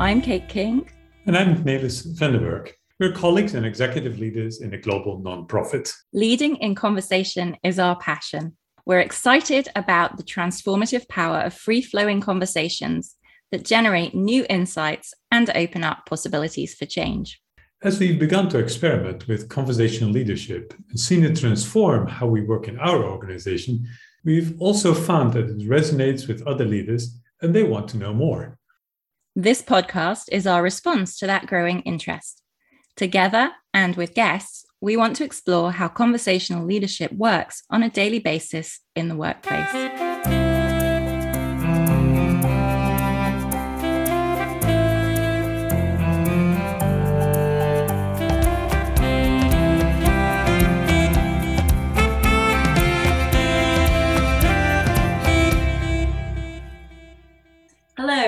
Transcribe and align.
I'm 0.00 0.22
Kate 0.22 0.48
King. 0.48 0.88
And 1.26 1.36
I'm 1.36 1.64
Nelis 1.64 2.06
Vandenberg. 2.16 2.70
We're 3.00 3.10
colleagues 3.10 3.54
and 3.54 3.66
executive 3.66 4.20
leaders 4.20 4.60
in 4.60 4.72
a 4.72 4.78
global 4.78 5.20
nonprofit. 5.20 5.92
Leading 6.12 6.54
in 6.58 6.76
conversation 6.76 7.56
is 7.64 7.80
our 7.80 7.96
passion. 7.96 8.56
We're 8.86 9.00
excited 9.00 9.68
about 9.74 10.16
the 10.16 10.22
transformative 10.22 11.08
power 11.08 11.38
of 11.38 11.52
free 11.52 11.82
flowing 11.82 12.20
conversations 12.20 13.16
that 13.50 13.64
generate 13.64 14.14
new 14.14 14.46
insights 14.48 15.14
and 15.32 15.50
open 15.56 15.82
up 15.82 16.06
possibilities 16.06 16.76
for 16.76 16.86
change. 16.86 17.40
As 17.82 17.98
we've 17.98 18.20
begun 18.20 18.48
to 18.50 18.58
experiment 18.58 19.26
with 19.26 19.48
conversational 19.48 20.12
leadership 20.12 20.74
and 20.90 21.00
seen 21.00 21.24
it 21.24 21.34
transform 21.34 22.06
how 22.06 22.28
we 22.28 22.42
work 22.42 22.68
in 22.68 22.78
our 22.78 23.02
organization, 23.04 23.84
we've 24.24 24.54
also 24.60 24.94
found 24.94 25.32
that 25.32 25.50
it 25.50 25.58
resonates 25.68 26.28
with 26.28 26.46
other 26.46 26.64
leaders 26.64 27.18
and 27.42 27.52
they 27.52 27.64
want 27.64 27.88
to 27.88 27.96
know 27.96 28.14
more. 28.14 28.57
This 29.40 29.62
podcast 29.62 30.24
is 30.32 30.48
our 30.48 30.64
response 30.64 31.16
to 31.18 31.26
that 31.28 31.46
growing 31.46 31.82
interest. 31.82 32.42
Together 32.96 33.52
and 33.72 33.94
with 33.94 34.12
guests, 34.12 34.66
we 34.80 34.96
want 34.96 35.14
to 35.14 35.24
explore 35.24 35.70
how 35.70 35.86
conversational 35.86 36.66
leadership 36.66 37.12
works 37.12 37.62
on 37.70 37.84
a 37.84 37.88
daily 37.88 38.18
basis 38.18 38.80
in 38.96 39.06
the 39.06 39.14
workplace. 39.14 40.47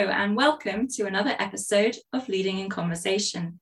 And 0.08 0.34
welcome 0.34 0.88
to 0.88 1.04
another 1.04 1.36
episode 1.38 1.94
of 2.14 2.26
Leading 2.26 2.58
in 2.58 2.70
Conversation. 2.70 3.60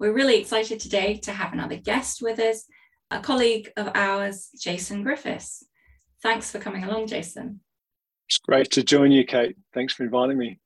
We're 0.00 0.12
really 0.12 0.40
excited 0.40 0.80
today 0.80 1.14
to 1.18 1.30
have 1.30 1.52
another 1.52 1.76
guest 1.76 2.20
with 2.20 2.40
us, 2.40 2.64
a 3.12 3.20
colleague 3.20 3.70
of 3.76 3.92
ours, 3.94 4.48
Jason 4.60 5.04
Griffiths. 5.04 5.64
Thanks 6.24 6.50
for 6.50 6.58
coming 6.58 6.82
along, 6.82 7.06
Jason. 7.06 7.60
It's 8.28 8.38
great 8.38 8.72
to 8.72 8.82
join 8.82 9.12
you, 9.12 9.24
Kate. 9.24 9.56
Thanks 9.74 9.94
for 9.94 10.02
inviting 10.02 10.38
me. 10.38 10.58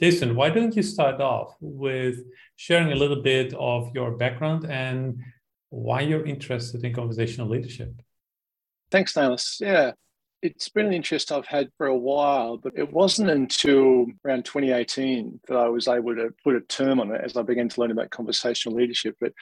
Jason, 0.00 0.34
why 0.34 0.50
don't 0.50 0.74
you 0.74 0.82
start 0.82 1.20
off 1.20 1.54
with 1.60 2.24
sharing 2.56 2.90
a 2.90 2.96
little 2.96 3.22
bit 3.22 3.54
of 3.54 3.92
your 3.94 4.10
background 4.16 4.64
and 4.68 5.20
why 5.70 6.00
you're 6.00 6.26
interested 6.26 6.84
in 6.84 6.92
conversational 6.92 7.48
leadership? 7.48 7.92
Thanks, 8.90 9.14
Nelis. 9.14 9.60
Yeah, 9.60 9.92
it's 10.44 10.68
been 10.68 10.84
an 10.84 10.92
interest 10.92 11.32
I've 11.32 11.46
had 11.46 11.70
for 11.78 11.86
a 11.86 11.96
while, 11.96 12.58
but 12.58 12.74
it 12.76 12.92
wasn't 12.92 13.30
until 13.30 14.04
around 14.24 14.44
2018 14.44 15.40
that 15.48 15.56
I 15.56 15.68
was 15.68 15.88
able 15.88 16.14
to 16.14 16.34
put 16.44 16.54
a 16.54 16.60
term 16.60 17.00
on 17.00 17.14
it 17.14 17.22
as 17.24 17.34
I 17.34 17.42
began 17.42 17.70
to 17.70 17.80
learn 17.80 17.90
about 17.90 18.10
conversational 18.10 18.76
leadership. 18.76 19.16
But 19.18 19.32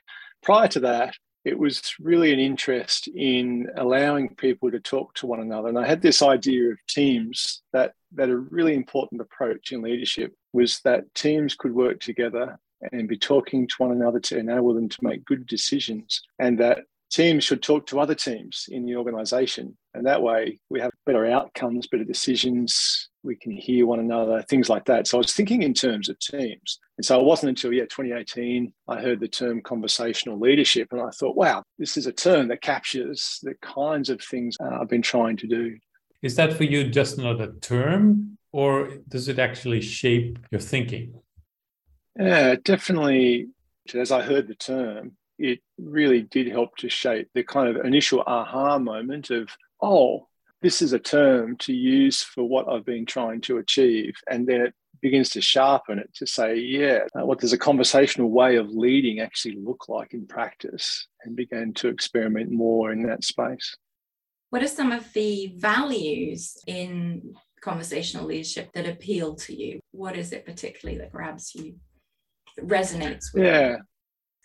prior 0.44 0.68
to 0.68 0.80
that, 0.80 1.16
it 1.44 1.58
was 1.58 1.82
really 1.98 2.32
an 2.32 2.38
interest 2.38 3.08
in 3.08 3.66
allowing 3.76 4.36
people 4.36 4.70
to 4.70 4.78
talk 4.78 5.12
to 5.14 5.26
one 5.26 5.40
another. 5.40 5.68
And 5.68 5.78
I 5.78 5.88
had 5.88 6.02
this 6.02 6.22
idea 6.22 6.70
of 6.70 6.78
teams 6.88 7.62
that, 7.72 7.94
that 8.12 8.28
a 8.28 8.36
really 8.36 8.74
important 8.74 9.20
approach 9.20 9.72
in 9.72 9.82
leadership 9.82 10.32
was 10.52 10.78
that 10.84 11.12
teams 11.16 11.56
could 11.56 11.74
work 11.74 11.98
together 11.98 12.60
and 12.92 13.08
be 13.08 13.18
talking 13.18 13.66
to 13.66 13.74
one 13.78 13.90
another 13.90 14.20
to 14.20 14.38
enable 14.38 14.72
them 14.72 14.88
to 14.88 14.98
make 15.02 15.24
good 15.24 15.46
decisions, 15.46 16.22
and 16.38 16.58
that 16.58 16.80
teams 17.12 17.44
should 17.44 17.62
talk 17.62 17.86
to 17.86 18.00
other 18.00 18.14
teams 18.14 18.66
in 18.70 18.86
the 18.86 18.96
organization. 18.96 19.76
And 19.94 20.06
that 20.06 20.22
way 20.22 20.58
we 20.70 20.80
have 20.80 20.90
better 21.04 21.26
outcomes, 21.26 21.86
better 21.86 22.04
decisions, 22.04 23.10
we 23.22 23.36
can 23.36 23.52
hear 23.52 23.86
one 23.86 24.00
another, 24.00 24.42
things 24.48 24.68
like 24.68 24.86
that. 24.86 25.06
So 25.06 25.18
I 25.18 25.20
was 25.20 25.32
thinking 25.32 25.62
in 25.62 25.74
terms 25.74 26.08
of 26.08 26.18
teams. 26.18 26.80
And 26.96 27.04
so 27.04 27.20
it 27.20 27.24
wasn't 27.24 27.50
until, 27.50 27.72
yeah, 27.72 27.84
2018, 27.84 28.72
I 28.88 29.00
heard 29.00 29.20
the 29.20 29.28
term 29.28 29.60
conversational 29.60 30.40
leadership. 30.40 30.88
And 30.90 31.00
I 31.00 31.10
thought, 31.10 31.36
wow, 31.36 31.62
this 31.78 31.96
is 31.96 32.06
a 32.06 32.12
term 32.12 32.48
that 32.48 32.62
captures 32.62 33.38
the 33.42 33.54
kinds 33.62 34.08
of 34.08 34.20
things 34.22 34.56
uh, 34.60 34.78
I've 34.80 34.88
been 34.88 35.02
trying 35.02 35.36
to 35.38 35.46
do. 35.46 35.76
Is 36.22 36.36
that 36.36 36.54
for 36.54 36.64
you 36.64 36.88
just 36.88 37.18
another 37.18 37.52
term, 37.60 38.38
or 38.52 38.90
does 39.08 39.28
it 39.28 39.38
actually 39.38 39.80
shape 39.80 40.38
your 40.50 40.60
thinking? 40.60 41.14
Yeah, 42.18 42.56
definitely. 42.62 43.48
As 43.94 44.12
I 44.12 44.22
heard 44.22 44.46
the 44.46 44.54
term, 44.54 45.16
it 45.38 45.60
really 45.78 46.22
did 46.22 46.48
help 46.48 46.76
to 46.76 46.88
shape 46.88 47.28
the 47.34 47.42
kind 47.42 47.68
of 47.68 47.84
initial 47.84 48.22
aha 48.26 48.78
moment 48.78 49.30
of, 49.30 49.48
oh, 49.80 50.28
this 50.60 50.80
is 50.80 50.92
a 50.92 50.98
term 50.98 51.56
to 51.56 51.72
use 51.72 52.22
for 52.22 52.44
what 52.44 52.68
I've 52.68 52.84
been 52.84 53.06
trying 53.06 53.40
to 53.42 53.58
achieve. 53.58 54.14
And 54.30 54.46
then 54.46 54.60
it 54.60 54.74
begins 55.00 55.30
to 55.30 55.40
sharpen 55.40 55.98
it 55.98 56.14
to 56.14 56.26
say, 56.26 56.56
yeah, 56.56 57.00
uh, 57.18 57.26
what 57.26 57.40
does 57.40 57.52
a 57.52 57.58
conversational 57.58 58.30
way 58.30 58.56
of 58.56 58.70
leading 58.70 59.18
actually 59.18 59.56
look 59.56 59.88
like 59.88 60.14
in 60.14 60.26
practice? 60.26 61.08
And 61.24 61.34
began 61.34 61.72
to 61.74 61.88
experiment 61.88 62.50
more 62.50 62.92
in 62.92 63.02
that 63.04 63.24
space. 63.24 63.76
What 64.50 64.62
are 64.62 64.68
some 64.68 64.92
of 64.92 65.12
the 65.12 65.54
values 65.56 66.56
in 66.66 67.34
conversational 67.60 68.26
leadership 68.26 68.70
that 68.74 68.88
appeal 68.88 69.34
to 69.36 69.56
you? 69.56 69.80
What 69.92 70.16
is 70.16 70.32
it 70.32 70.44
particularly 70.44 70.98
that 70.98 71.12
grabs 71.12 71.54
you, 71.54 71.76
that 72.56 72.68
resonates 72.68 73.32
with 73.32 73.44
yeah. 73.44 73.70
you? 73.70 73.78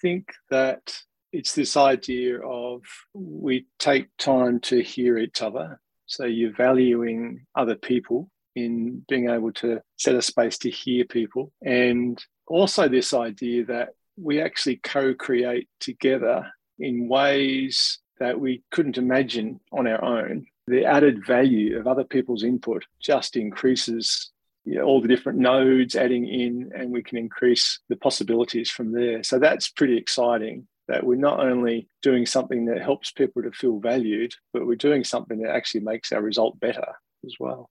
Think 0.02 0.32
that 0.50 0.98
it's 1.32 1.54
this 1.54 1.76
idea 1.78 2.40
of 2.42 2.82
we 3.14 3.66
take 3.80 4.08
time 4.18 4.60
to 4.62 4.82
hear 4.82 5.18
each 5.18 5.42
other. 5.42 5.80
So 6.06 6.26
you're 6.26 6.56
valuing 6.56 7.46
other 7.56 7.76
people 7.76 8.30
in 8.56 9.06
being 9.08 9.30
able 9.30 9.52
to 9.54 9.82
set 9.98 10.16
a 10.16 10.22
space 10.22 10.58
to 10.60 10.70
hear 10.70 11.06
people. 11.06 11.52
And 11.64 12.24
also 12.48 12.88
this 12.88 13.14
idea 13.14 13.66
that 13.66 13.90
we 14.18 14.42
actually 14.42 14.78
co 14.78 15.14
create 15.14 15.70
together 15.80 16.52
in 16.80 17.08
ways 17.08 18.00
that 18.20 18.40
we 18.40 18.64
couldn't 18.72 18.98
imagine 18.98 19.60
on 19.72 19.88
our 19.88 20.04
own. 20.04 20.48
The 20.68 20.86
added 20.86 21.26
value 21.26 21.78
of 21.80 21.88
other 21.88 22.04
people's 22.04 22.44
input 22.44 22.84
just 23.00 23.36
increases 23.36 24.32
you 24.68 24.76
know, 24.76 24.84
all 24.84 25.00
the 25.00 25.08
different 25.08 25.40
nodes 25.40 25.96
adding 25.96 26.28
in, 26.28 26.72
and 26.76 26.92
we 26.92 27.02
can 27.02 27.18
increase 27.18 27.80
the 27.88 27.96
possibilities 27.96 28.70
from 28.70 28.92
there. 28.92 29.24
So 29.24 29.40
that's 29.40 29.70
pretty 29.70 29.98
exciting 29.98 30.68
that 30.90 31.06
we're 31.06 31.16
not 31.16 31.40
only 31.40 31.88
doing 32.02 32.26
something 32.26 32.66
that 32.66 32.82
helps 32.82 33.12
people 33.12 33.42
to 33.44 33.52
feel 33.52 33.80
valued, 33.80 34.34
but 34.52 34.68
we're 34.68 34.76
doing 34.76 35.06
something 35.06 35.40
that 35.40 35.56
actually 35.56 35.82
makes 35.82 36.12
our 36.12 36.22
result 36.22 36.60
better 36.60 36.86
as 37.26 37.36
well. 37.40 37.70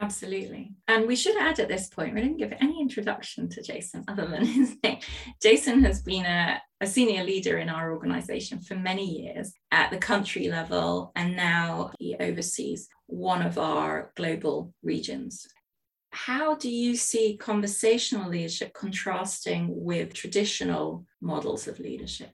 Absolutely. 0.00 0.72
And 0.86 1.08
we 1.08 1.16
should 1.16 1.36
add 1.36 1.58
at 1.58 1.68
this 1.68 1.88
point, 1.88 2.14
we 2.14 2.20
didn't 2.20 2.38
give 2.38 2.54
any 2.60 2.80
introduction 2.80 3.48
to 3.48 3.62
Jason 3.62 4.04
other 4.06 4.26
than 4.26 4.44
his 4.46 4.76
name. 4.84 5.00
Jason 5.42 5.82
has 5.82 6.00
been 6.00 6.24
a, 6.24 6.62
a 6.80 6.86
senior 6.86 7.24
leader 7.24 7.58
in 7.58 7.68
our 7.68 7.92
organization 7.92 8.60
for 8.60 8.76
many 8.76 9.04
years 9.04 9.52
at 9.72 9.90
the 9.90 9.98
country 9.98 10.48
level, 10.48 11.10
and 11.16 11.34
now 11.34 11.90
he 11.98 12.14
oversees 12.20 12.88
one 13.06 13.42
of 13.42 13.58
our 13.58 14.12
global 14.14 14.72
regions 14.84 15.44
how 16.10 16.54
do 16.54 16.70
you 16.70 16.96
see 16.96 17.36
conversational 17.36 18.28
leadership 18.28 18.72
contrasting 18.74 19.68
with 19.70 20.12
traditional 20.12 21.06
models 21.20 21.68
of 21.68 21.78
leadership? 21.78 22.32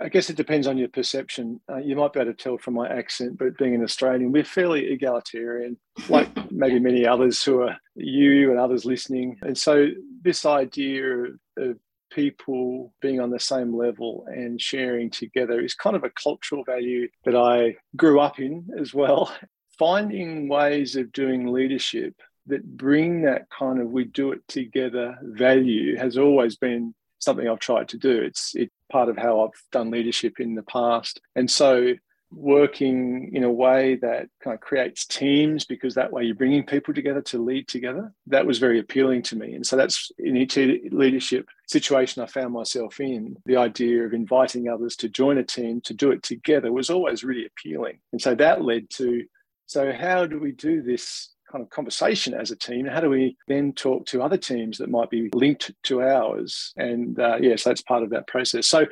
I 0.00 0.08
guess 0.08 0.28
it 0.28 0.36
depends 0.36 0.66
on 0.66 0.76
your 0.76 0.88
perception. 0.88 1.60
Uh, 1.70 1.76
you 1.76 1.94
might 1.94 2.12
be 2.12 2.20
able 2.20 2.32
to 2.32 2.36
tell 2.36 2.58
from 2.58 2.74
my 2.74 2.88
accent, 2.88 3.38
but 3.38 3.56
being 3.58 3.74
an 3.74 3.84
Australian, 3.84 4.32
we're 4.32 4.44
fairly 4.44 4.92
egalitarian, 4.92 5.76
like 6.08 6.28
maybe 6.50 6.80
many 6.80 7.06
others 7.06 7.42
who 7.42 7.62
are 7.62 7.76
you 7.94 8.50
and 8.50 8.58
others 8.58 8.84
listening. 8.84 9.36
And 9.42 9.56
so, 9.56 9.88
this 10.22 10.44
idea 10.44 11.04
of, 11.04 11.30
of 11.58 11.76
people 12.10 12.92
being 13.00 13.20
on 13.20 13.30
the 13.30 13.40
same 13.40 13.76
level 13.76 14.24
and 14.28 14.60
sharing 14.60 15.10
together 15.10 15.60
is 15.60 15.74
kind 15.74 15.96
of 15.96 16.04
a 16.04 16.10
cultural 16.10 16.64
value 16.64 17.08
that 17.24 17.36
I 17.36 17.76
grew 17.96 18.20
up 18.20 18.38
in 18.38 18.68
as 18.80 18.94
well. 18.94 19.34
Finding 19.78 20.48
ways 20.48 20.94
of 20.94 21.12
doing 21.12 21.52
leadership 21.52 22.14
that 22.46 22.76
bring 22.76 23.22
that 23.22 23.48
kind 23.50 23.80
of 23.80 23.90
we 23.90 24.04
do 24.04 24.32
it 24.32 24.46
together 24.48 25.16
value 25.22 25.96
has 25.96 26.18
always 26.18 26.56
been 26.56 26.94
something 27.18 27.48
I've 27.48 27.58
tried 27.58 27.88
to 27.88 27.98
do. 27.98 28.20
It's 28.22 28.54
it's 28.54 28.72
part 28.90 29.08
of 29.08 29.16
how 29.16 29.42
I've 29.42 29.62
done 29.72 29.90
leadership 29.90 30.40
in 30.40 30.54
the 30.54 30.62
past. 30.62 31.20
And 31.34 31.50
so 31.50 31.94
working 32.30 33.30
in 33.32 33.44
a 33.44 33.50
way 33.50 33.96
that 33.96 34.26
kind 34.42 34.54
of 34.54 34.60
creates 34.60 35.06
teams 35.06 35.64
because 35.64 35.94
that 35.94 36.12
way 36.12 36.24
you're 36.24 36.34
bringing 36.34 36.64
people 36.64 36.92
together 36.92 37.20
to 37.20 37.38
lead 37.38 37.68
together 37.68 38.12
that 38.26 38.46
was 38.46 38.58
very 38.58 38.80
appealing 38.80 39.22
to 39.22 39.36
me 39.36 39.54
and 39.54 39.64
so 39.64 39.76
that's 39.76 40.10
in 40.18 40.36
each 40.36 40.56
leadership 40.56 41.46
situation 41.68 42.22
i 42.22 42.26
found 42.26 42.52
myself 42.52 42.98
in 42.98 43.36
the 43.46 43.56
idea 43.56 44.02
of 44.02 44.12
inviting 44.12 44.68
others 44.68 44.96
to 44.96 45.08
join 45.08 45.38
a 45.38 45.44
team 45.44 45.80
to 45.80 45.94
do 45.94 46.10
it 46.10 46.22
together 46.22 46.72
was 46.72 46.90
always 46.90 47.22
really 47.22 47.46
appealing 47.46 47.98
and 48.12 48.20
so 48.20 48.34
that 48.34 48.62
led 48.62 48.88
to 48.90 49.24
so 49.66 49.92
how 49.92 50.26
do 50.26 50.40
we 50.40 50.50
do 50.50 50.82
this 50.82 51.33
kind 51.54 51.62
of 51.62 51.70
conversation 51.70 52.34
as 52.34 52.50
a 52.50 52.56
team. 52.56 52.84
How 52.84 53.00
do 53.00 53.08
we 53.08 53.36
then 53.46 53.72
talk 53.72 54.06
to 54.06 54.22
other 54.22 54.36
teams 54.36 54.78
that 54.78 54.90
might 54.90 55.08
be 55.08 55.30
linked 55.32 55.70
to 55.84 56.02
ours? 56.02 56.72
And 56.76 57.18
uh, 57.18 57.36
yes, 57.36 57.42
yeah, 57.42 57.56
so 57.56 57.70
that's 57.70 57.82
part 57.82 58.02
of 58.02 58.10
that 58.10 58.26
process. 58.26 58.66
So 58.66 58.86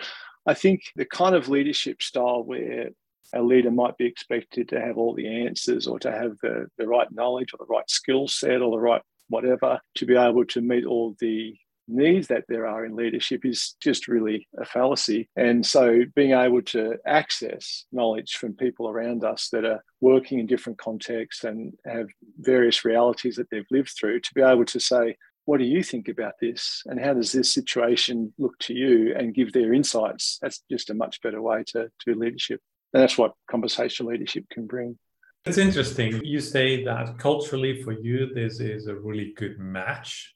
I 0.46 0.54
think 0.54 0.82
the 0.94 1.04
kind 1.04 1.34
of 1.34 1.48
leadership 1.48 2.02
style 2.02 2.44
where 2.44 2.90
a 3.34 3.42
leader 3.42 3.72
might 3.72 3.96
be 3.96 4.06
expected 4.06 4.68
to 4.68 4.80
have 4.80 4.96
all 4.96 5.14
the 5.14 5.26
answers 5.26 5.88
or 5.88 5.98
to 6.00 6.12
have 6.12 6.36
the, 6.42 6.66
the 6.78 6.86
right 6.86 7.08
knowledge 7.10 7.52
or 7.52 7.56
the 7.58 7.72
right 7.72 7.88
skill 7.90 8.28
set 8.28 8.62
or 8.62 8.70
the 8.70 8.78
right 8.78 9.02
whatever 9.28 9.80
to 9.96 10.06
be 10.06 10.14
able 10.14 10.44
to 10.44 10.60
meet 10.60 10.84
all 10.84 11.16
the 11.18 11.54
needs 11.88 12.28
that 12.28 12.44
there 12.48 12.66
are 12.66 12.84
in 12.84 12.96
leadership 12.96 13.44
is 13.44 13.74
just 13.80 14.08
really 14.08 14.48
a 14.58 14.64
fallacy. 14.64 15.28
And 15.36 15.64
so 15.64 16.02
being 16.14 16.32
able 16.32 16.62
to 16.62 16.96
access 17.06 17.84
knowledge 17.92 18.34
from 18.34 18.54
people 18.54 18.88
around 18.88 19.24
us 19.24 19.48
that 19.50 19.64
are 19.64 19.82
working 20.00 20.38
in 20.38 20.46
different 20.46 20.78
contexts 20.78 21.44
and 21.44 21.72
have 21.84 22.08
various 22.44 22.84
realities 22.84 23.36
that 23.36 23.48
they've 23.50 23.66
lived 23.70 23.92
through 23.98 24.20
to 24.20 24.34
be 24.34 24.42
able 24.42 24.64
to 24.66 24.80
say, 24.80 25.16
what 25.44 25.58
do 25.58 25.64
you 25.64 25.82
think 25.82 26.08
about 26.08 26.34
this? 26.40 26.82
And 26.86 27.00
how 27.00 27.14
does 27.14 27.32
this 27.32 27.52
situation 27.52 28.32
look 28.38 28.58
to 28.60 28.74
you 28.74 29.14
and 29.16 29.34
give 29.34 29.52
their 29.52 29.72
insights? 29.72 30.38
That's 30.40 30.62
just 30.70 30.90
a 30.90 30.94
much 30.94 31.20
better 31.20 31.42
way 31.42 31.64
to, 31.68 31.90
to 32.02 32.14
leadership. 32.14 32.60
And 32.92 33.02
that's 33.02 33.18
what 33.18 33.32
conversational 33.50 34.12
leadership 34.12 34.44
can 34.50 34.66
bring. 34.66 34.98
It's 35.44 35.58
interesting. 35.58 36.20
You 36.24 36.40
say 36.40 36.84
that 36.84 37.18
culturally 37.18 37.82
for 37.82 37.92
you, 37.92 38.32
this 38.32 38.60
is 38.60 38.86
a 38.86 38.94
really 38.94 39.32
good 39.36 39.58
match, 39.58 40.34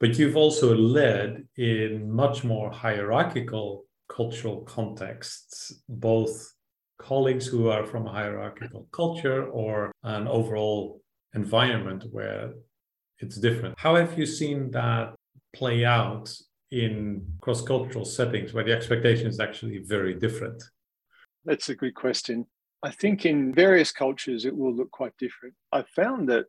but 0.00 0.18
you've 0.18 0.36
also 0.36 0.74
led 0.74 1.46
in 1.56 2.10
much 2.10 2.42
more 2.42 2.72
hierarchical 2.72 3.84
cultural 4.08 4.62
contexts, 4.62 5.80
both 5.88 6.52
colleagues 6.98 7.46
who 7.46 7.68
are 7.68 7.86
from 7.86 8.06
a 8.06 8.12
hierarchical 8.12 8.88
culture 8.90 9.46
or 9.46 9.92
an 10.02 10.26
overall 10.26 11.00
environment 11.34 12.04
where 12.10 12.52
it's 13.18 13.36
different. 13.36 13.74
How 13.78 13.96
have 13.96 14.18
you 14.18 14.26
seen 14.26 14.70
that 14.72 15.14
play 15.52 15.84
out 15.84 16.32
in 16.70 17.26
cross 17.40 17.62
cultural 17.62 18.04
settings 18.04 18.52
where 18.52 18.64
the 18.64 18.72
expectation 18.72 19.26
is 19.26 19.40
actually 19.40 19.78
very 19.78 20.14
different? 20.14 20.62
That's 21.44 21.68
a 21.68 21.74
good 21.74 21.94
question. 21.94 22.46
I 22.82 22.90
think 22.90 23.26
in 23.26 23.52
various 23.54 23.90
cultures 23.90 24.44
it 24.44 24.56
will 24.56 24.74
look 24.74 24.90
quite 24.90 25.16
different. 25.18 25.54
I 25.72 25.82
found 25.96 26.28
that 26.28 26.46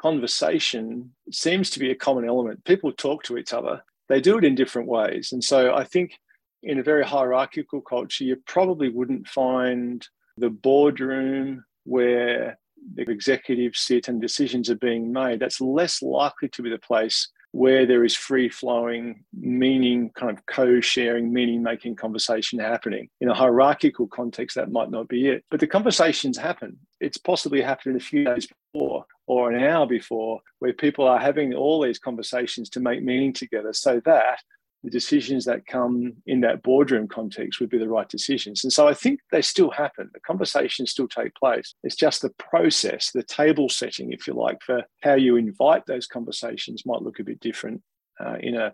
conversation 0.00 1.12
seems 1.30 1.70
to 1.70 1.78
be 1.78 1.90
a 1.90 1.94
common 1.94 2.26
element. 2.26 2.64
People 2.64 2.92
talk 2.92 3.22
to 3.24 3.36
each 3.36 3.52
other, 3.52 3.82
they 4.08 4.20
do 4.20 4.38
it 4.38 4.44
in 4.44 4.54
different 4.54 4.88
ways. 4.88 5.32
And 5.32 5.42
so 5.42 5.74
I 5.74 5.84
think 5.84 6.18
in 6.62 6.78
a 6.78 6.82
very 6.82 7.04
hierarchical 7.04 7.80
culture, 7.80 8.24
you 8.24 8.36
probably 8.46 8.88
wouldn't 8.88 9.28
find 9.28 10.06
the 10.36 10.50
boardroom 10.50 11.64
where 11.84 12.58
the 12.94 13.02
executives 13.10 13.80
sit 13.80 14.08
and 14.08 14.20
decisions 14.20 14.70
are 14.70 14.76
being 14.76 15.12
made. 15.12 15.40
That's 15.40 15.60
less 15.60 16.02
likely 16.02 16.48
to 16.48 16.62
be 16.62 16.70
the 16.70 16.78
place 16.78 17.28
where 17.52 17.86
there 17.86 18.04
is 18.04 18.14
free 18.14 18.48
flowing, 18.48 19.24
meaning 19.32 20.10
kind 20.14 20.36
of 20.36 20.44
co 20.46 20.80
sharing, 20.80 21.32
meaning 21.32 21.62
making 21.62 21.96
conversation 21.96 22.58
happening. 22.58 23.08
In 23.20 23.28
a 23.28 23.34
hierarchical 23.34 24.06
context, 24.06 24.56
that 24.56 24.70
might 24.70 24.90
not 24.90 25.08
be 25.08 25.28
it. 25.28 25.44
But 25.50 25.60
the 25.60 25.66
conversations 25.66 26.36
happen. 26.36 26.78
It's 27.00 27.16
possibly 27.16 27.62
happened 27.62 27.96
a 27.96 28.00
few 28.00 28.24
days 28.24 28.48
before 28.72 29.06
or 29.26 29.50
an 29.50 29.62
hour 29.62 29.86
before 29.86 30.40
where 30.58 30.72
people 30.72 31.06
are 31.06 31.18
having 31.18 31.54
all 31.54 31.82
these 31.82 31.98
conversations 31.98 32.68
to 32.70 32.80
make 32.80 33.02
meaning 33.02 33.32
together 33.32 33.72
so 33.72 34.00
that 34.04 34.40
the 34.84 34.90
decisions 34.90 35.44
that 35.44 35.66
come 35.66 36.14
in 36.26 36.40
that 36.40 36.62
boardroom 36.62 37.08
context 37.08 37.60
would 37.60 37.70
be 37.70 37.78
the 37.78 37.88
right 37.88 38.08
decisions. 38.08 38.62
And 38.62 38.72
so 38.72 38.86
I 38.86 38.94
think 38.94 39.20
they 39.32 39.42
still 39.42 39.70
happen. 39.70 40.10
The 40.12 40.20
conversations 40.20 40.92
still 40.92 41.08
take 41.08 41.34
place. 41.34 41.74
It's 41.82 41.96
just 41.96 42.22
the 42.22 42.30
process, 42.38 43.10
the 43.10 43.24
table 43.24 43.68
setting, 43.68 44.12
if 44.12 44.26
you 44.26 44.34
like, 44.34 44.62
for 44.62 44.84
how 45.02 45.14
you 45.14 45.36
invite 45.36 45.84
those 45.86 46.06
conversations 46.06 46.86
might 46.86 47.02
look 47.02 47.18
a 47.18 47.24
bit 47.24 47.40
different 47.40 47.82
uh, 48.20 48.36
in 48.40 48.54
a 48.54 48.72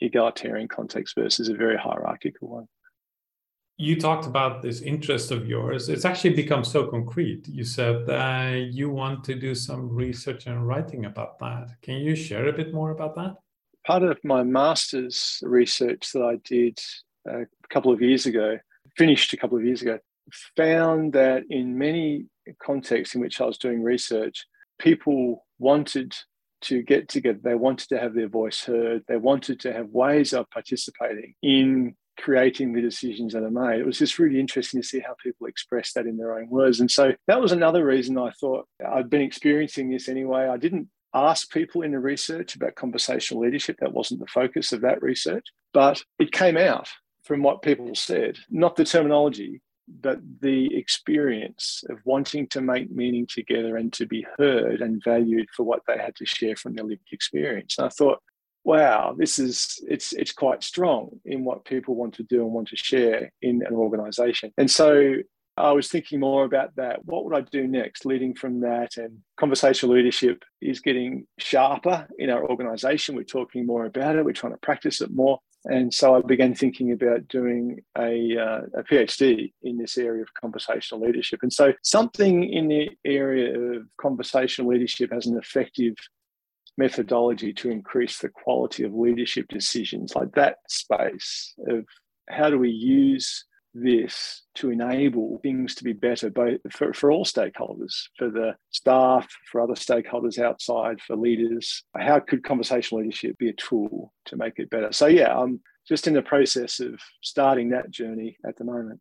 egalitarian 0.00 0.68
context 0.68 1.14
versus 1.18 1.48
a 1.48 1.54
very 1.54 1.76
hierarchical 1.76 2.48
one. 2.48 2.68
You 3.78 4.00
talked 4.00 4.26
about 4.26 4.62
this 4.62 4.80
interest 4.80 5.30
of 5.30 5.46
yours. 5.46 5.90
It's 5.90 6.06
actually 6.06 6.34
become 6.34 6.64
so 6.64 6.86
concrete. 6.86 7.46
You 7.46 7.62
said 7.62 8.06
that 8.06 8.70
you 8.72 8.88
want 8.88 9.22
to 9.24 9.34
do 9.34 9.54
some 9.54 9.90
research 9.90 10.46
and 10.46 10.66
writing 10.66 11.04
about 11.04 11.38
that. 11.40 11.72
Can 11.82 11.96
you 11.96 12.16
share 12.16 12.48
a 12.48 12.54
bit 12.54 12.72
more 12.72 12.90
about 12.90 13.14
that? 13.16 13.36
Part 13.86 14.02
of 14.02 14.18
my 14.24 14.42
master's 14.42 15.38
research 15.42 16.10
that 16.12 16.22
I 16.22 16.36
did 16.44 16.78
uh, 17.28 17.42
a 17.42 17.68
couple 17.70 17.92
of 17.92 18.02
years 18.02 18.26
ago, 18.26 18.58
finished 18.96 19.32
a 19.32 19.36
couple 19.36 19.56
of 19.56 19.64
years 19.64 19.80
ago, 19.80 19.98
found 20.56 21.12
that 21.12 21.44
in 21.48 21.78
many 21.78 22.26
contexts 22.62 23.14
in 23.14 23.20
which 23.20 23.40
I 23.40 23.44
was 23.44 23.58
doing 23.58 23.82
research, 23.82 24.44
people 24.78 25.46
wanted 25.58 26.14
to 26.62 26.82
get 26.82 27.08
together. 27.08 27.38
They 27.42 27.54
wanted 27.54 27.88
to 27.90 27.98
have 27.98 28.14
their 28.14 28.28
voice 28.28 28.64
heard. 28.64 29.04
They 29.06 29.16
wanted 29.16 29.60
to 29.60 29.72
have 29.72 29.88
ways 29.88 30.32
of 30.32 30.50
participating 30.50 31.34
in 31.42 31.94
creating 32.18 32.72
the 32.72 32.80
decisions 32.80 33.34
that 33.34 33.42
are 33.42 33.50
made. 33.50 33.78
It 33.78 33.86
was 33.86 33.98
just 33.98 34.18
really 34.18 34.40
interesting 34.40 34.80
to 34.80 34.86
see 34.86 35.00
how 35.00 35.14
people 35.22 35.46
express 35.46 35.92
that 35.92 36.06
in 36.06 36.16
their 36.16 36.38
own 36.38 36.48
words. 36.48 36.80
And 36.80 36.90
so 36.90 37.12
that 37.28 37.40
was 37.40 37.52
another 37.52 37.84
reason 37.84 38.18
I 38.18 38.30
thought 38.40 38.66
I'd 38.84 39.10
been 39.10 39.20
experiencing 39.20 39.90
this 39.90 40.08
anyway. 40.08 40.48
I 40.48 40.56
didn't 40.56 40.88
ask 41.16 41.50
people 41.50 41.82
in 41.82 41.92
the 41.92 41.98
research 41.98 42.54
about 42.54 42.74
conversational 42.74 43.42
leadership. 43.42 43.78
That 43.80 43.92
wasn't 43.92 44.20
the 44.20 44.26
focus 44.26 44.72
of 44.72 44.82
that 44.82 45.02
research, 45.02 45.46
but 45.72 46.02
it 46.18 46.32
came 46.32 46.56
out 46.56 46.88
from 47.24 47.42
what 47.42 47.62
people 47.62 47.94
said, 47.94 48.38
not 48.50 48.76
the 48.76 48.84
terminology, 48.84 49.60
but 49.88 50.18
the 50.40 50.74
experience 50.76 51.84
of 51.90 51.98
wanting 52.04 52.46
to 52.48 52.60
make 52.60 52.90
meaning 52.90 53.26
together 53.26 53.76
and 53.76 53.92
to 53.92 54.06
be 54.06 54.26
heard 54.38 54.80
and 54.80 55.02
valued 55.04 55.48
for 55.56 55.62
what 55.64 55.82
they 55.86 55.96
had 55.96 56.14
to 56.16 56.26
share 56.26 56.56
from 56.56 56.74
their 56.74 56.84
lived 56.84 57.08
experience. 57.12 57.76
And 57.78 57.86
I 57.86 57.90
thought, 57.90 58.20
wow, 58.64 59.14
this 59.16 59.38
is 59.38 59.80
it's 59.88 60.12
it's 60.12 60.32
quite 60.32 60.62
strong 60.62 61.20
in 61.24 61.44
what 61.44 61.64
people 61.64 61.94
want 61.94 62.14
to 62.14 62.24
do 62.24 62.42
and 62.42 62.52
want 62.52 62.68
to 62.68 62.76
share 62.76 63.30
in 63.42 63.62
an 63.64 63.74
organization. 63.74 64.52
And 64.58 64.70
so 64.70 65.14
I 65.56 65.72
was 65.72 65.88
thinking 65.88 66.20
more 66.20 66.44
about 66.44 66.76
that. 66.76 67.04
What 67.06 67.24
would 67.24 67.34
I 67.34 67.40
do 67.40 67.66
next, 67.66 68.04
leading 68.04 68.34
from 68.34 68.60
that? 68.60 68.98
And 68.98 69.18
conversational 69.38 69.94
leadership 69.94 70.44
is 70.60 70.80
getting 70.80 71.26
sharper 71.38 72.06
in 72.18 72.28
our 72.28 72.44
organization. 72.48 73.16
We're 73.16 73.24
talking 73.24 73.64
more 73.64 73.86
about 73.86 74.16
it, 74.16 74.24
we're 74.24 74.32
trying 74.32 74.52
to 74.52 74.58
practice 74.58 75.00
it 75.00 75.10
more. 75.10 75.38
And 75.64 75.92
so 75.92 76.14
I 76.14 76.20
began 76.20 76.54
thinking 76.54 76.92
about 76.92 77.26
doing 77.26 77.80
a, 77.98 78.36
uh, 78.38 78.60
a 78.78 78.82
PhD 78.84 79.52
in 79.62 79.78
this 79.78 79.98
area 79.98 80.22
of 80.22 80.32
conversational 80.34 81.04
leadership. 81.04 81.40
And 81.42 81.52
so 81.52 81.72
something 81.82 82.44
in 82.44 82.68
the 82.68 82.90
area 83.04 83.58
of 83.58 83.86
conversational 84.00 84.70
leadership 84.70 85.10
has 85.12 85.26
an 85.26 85.36
effective 85.36 85.94
methodology 86.78 87.52
to 87.54 87.70
increase 87.70 88.18
the 88.18 88.28
quality 88.28 88.84
of 88.84 88.94
leadership 88.94 89.46
decisions, 89.48 90.14
like 90.14 90.32
that 90.34 90.58
space 90.68 91.54
of 91.66 91.84
how 92.28 92.50
do 92.50 92.58
we 92.58 92.70
use 92.70 93.44
this 93.82 94.42
to 94.54 94.70
enable 94.70 95.38
things 95.42 95.74
to 95.74 95.84
be 95.84 95.92
better 95.92 96.30
both 96.30 96.60
for, 96.70 96.92
for 96.94 97.10
all 97.10 97.24
stakeholders 97.24 98.04
for 98.16 98.30
the 98.30 98.54
staff 98.70 99.28
for 99.50 99.60
other 99.60 99.74
stakeholders 99.74 100.38
outside 100.38 101.00
for 101.00 101.16
leaders. 101.16 101.84
How 101.96 102.20
could 102.20 102.42
conversational 102.42 103.02
leadership 103.02 103.36
be 103.38 103.50
a 103.50 103.54
tool 103.54 104.12
to 104.26 104.36
make 104.36 104.58
it 104.58 104.70
better? 104.70 104.92
So 104.92 105.06
yeah 105.06 105.36
i'm 105.36 105.60
just 105.86 106.06
in 106.06 106.14
the 106.14 106.22
process 106.22 106.80
of 106.80 107.00
starting 107.22 107.70
that 107.70 107.90
journey 107.90 108.36
at 108.46 108.56
the 108.56 108.64
moment. 108.64 109.00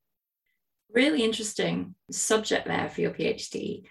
Really 0.94 1.24
interesting 1.24 1.96
subject 2.12 2.67
there 2.67 2.89
for 2.89 3.01
your 3.01 3.12
phd 3.12 3.84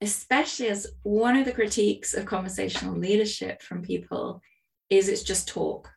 especially 0.00 0.68
as 0.68 0.86
one 1.02 1.36
of 1.36 1.44
the 1.44 1.52
critiques 1.52 2.14
of 2.14 2.24
conversational 2.24 2.96
leadership 2.96 3.62
from 3.62 3.82
people 3.82 4.40
is 4.88 5.08
it's 5.08 5.22
just 5.22 5.46
talk. 5.46 5.90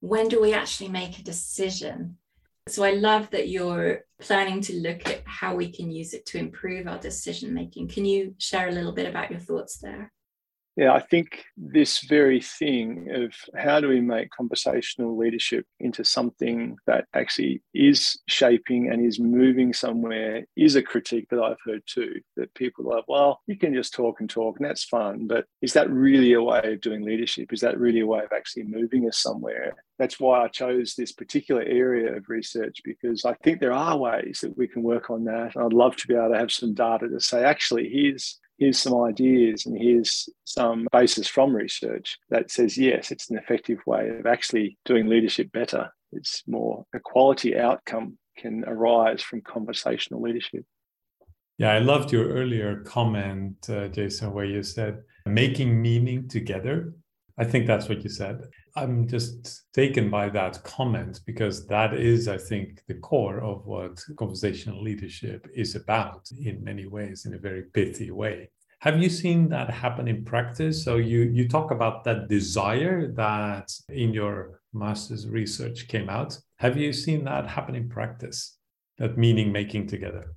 When 0.00 0.28
do 0.28 0.40
we 0.40 0.54
actually 0.54 0.88
make 0.88 1.18
a 1.18 1.22
decision 1.22 2.16
so 2.70 2.84
I 2.84 2.92
love 2.92 3.30
that 3.30 3.48
you're 3.48 4.04
planning 4.20 4.60
to 4.62 4.80
look 4.80 5.08
at 5.08 5.22
how 5.26 5.54
we 5.54 5.70
can 5.70 5.90
use 5.90 6.14
it 6.14 6.26
to 6.26 6.38
improve 6.38 6.86
our 6.86 6.98
decision 6.98 7.52
making. 7.52 7.88
Can 7.88 8.04
you 8.04 8.34
share 8.38 8.68
a 8.68 8.72
little 8.72 8.92
bit 8.92 9.08
about 9.08 9.30
your 9.30 9.40
thoughts 9.40 9.78
there? 9.78 10.12
Yeah, 10.80 10.94
I 10.94 11.00
think 11.00 11.44
this 11.58 11.98
very 11.98 12.40
thing 12.40 13.10
of 13.14 13.34
how 13.54 13.80
do 13.80 13.88
we 13.88 14.00
make 14.00 14.30
conversational 14.30 15.14
leadership 15.14 15.66
into 15.78 16.06
something 16.06 16.78
that 16.86 17.04
actually 17.12 17.62
is 17.74 18.18
shaping 18.28 18.88
and 18.90 19.04
is 19.04 19.20
moving 19.20 19.74
somewhere 19.74 20.46
is 20.56 20.76
a 20.76 20.82
critique 20.82 21.28
that 21.28 21.38
I've 21.38 21.58
heard 21.66 21.82
too. 21.84 22.22
That 22.38 22.54
people 22.54 22.90
are 22.90 22.96
like, 22.96 23.08
well, 23.08 23.42
you 23.46 23.58
can 23.58 23.74
just 23.74 23.92
talk 23.92 24.20
and 24.20 24.30
talk 24.30 24.58
and 24.58 24.66
that's 24.66 24.84
fun. 24.84 25.26
But 25.26 25.44
is 25.60 25.74
that 25.74 25.90
really 25.90 26.32
a 26.32 26.42
way 26.42 26.62
of 26.64 26.80
doing 26.80 27.02
leadership? 27.02 27.52
Is 27.52 27.60
that 27.60 27.78
really 27.78 28.00
a 28.00 28.06
way 28.06 28.20
of 28.20 28.32
actually 28.34 28.62
moving 28.62 29.06
us 29.06 29.18
somewhere? 29.18 29.74
That's 29.98 30.18
why 30.18 30.44
I 30.44 30.48
chose 30.48 30.94
this 30.94 31.12
particular 31.12 31.60
area 31.60 32.16
of 32.16 32.30
research 32.30 32.78
because 32.86 33.26
I 33.26 33.34
think 33.42 33.60
there 33.60 33.74
are 33.74 33.98
ways 33.98 34.38
that 34.40 34.56
we 34.56 34.66
can 34.66 34.82
work 34.82 35.10
on 35.10 35.24
that. 35.24 35.56
And 35.56 35.62
I'd 35.62 35.74
love 35.74 35.96
to 35.96 36.08
be 36.08 36.14
able 36.14 36.30
to 36.30 36.38
have 36.38 36.50
some 36.50 36.72
data 36.72 37.06
to 37.06 37.20
say, 37.20 37.44
actually, 37.44 37.90
here's 37.90 38.40
here's 38.60 38.78
some 38.78 39.02
ideas 39.02 39.66
and 39.66 39.76
here's 39.76 40.28
some 40.44 40.86
basis 40.92 41.26
from 41.26 41.56
research 41.56 42.18
that 42.28 42.50
says 42.50 42.78
yes 42.78 43.10
it's 43.10 43.30
an 43.30 43.38
effective 43.38 43.78
way 43.86 44.08
of 44.10 44.26
actually 44.26 44.78
doing 44.84 45.08
leadership 45.08 45.50
better. 45.50 45.90
It's 46.12 46.42
more 46.46 46.84
a 46.94 47.00
quality 47.00 47.56
outcome 47.56 48.18
can 48.36 48.64
arise 48.66 49.22
from 49.22 49.40
conversational 49.40 50.22
leadership. 50.22 50.64
Yeah 51.58 51.72
i 51.72 51.78
loved 51.78 52.12
your 52.12 52.28
earlier 52.28 52.82
comment 52.84 53.68
uh, 53.68 53.88
jason 53.88 54.32
where 54.32 54.46
you 54.46 54.62
said 54.62 55.02
making 55.26 55.80
meaning 55.82 56.28
together 56.28 56.94
i 57.40 57.44
think 57.50 57.66
that's 57.66 57.88
what 57.88 58.02
you 58.04 58.10
said 58.10 58.36
i'm 58.76 59.08
just 59.08 59.64
taken 59.72 60.08
by 60.08 60.28
that 60.28 60.62
comment 60.62 61.20
because 61.26 61.66
that 61.66 61.90
is 61.94 62.28
i 62.28 62.38
think 62.50 62.82
the 62.86 62.98
core 63.08 63.40
of 63.40 63.66
what 63.66 63.94
conversational 64.16 64.80
leadership 64.82 65.40
is 65.54 65.74
about 65.74 66.22
in 66.48 66.62
many 66.70 66.86
ways 66.86 67.26
in 67.26 67.34
a 67.34 67.38
very 67.48 67.64
pithy 67.74 68.10
way 68.10 68.48
have 68.80 69.02
you 69.02 69.10
seen 69.10 69.48
that 69.48 69.68
happen 69.84 70.06
in 70.08 70.24
practice 70.24 70.84
so 70.84 70.96
you 70.96 71.20
you 71.36 71.48
talk 71.48 71.70
about 71.70 72.04
that 72.04 72.28
desire 72.28 73.12
that 73.12 73.68
in 73.88 74.14
your 74.14 74.60
master's 74.72 75.28
research 75.28 75.88
came 75.88 76.08
out. 76.08 76.38
Have 76.56 76.76
you 76.76 76.92
seen 76.92 77.24
that 77.24 77.46
happen 77.46 77.74
in 77.74 77.88
practice, 77.88 78.56
that 78.98 79.18
meaning 79.18 79.52
making 79.52 79.86
together? 79.86 80.34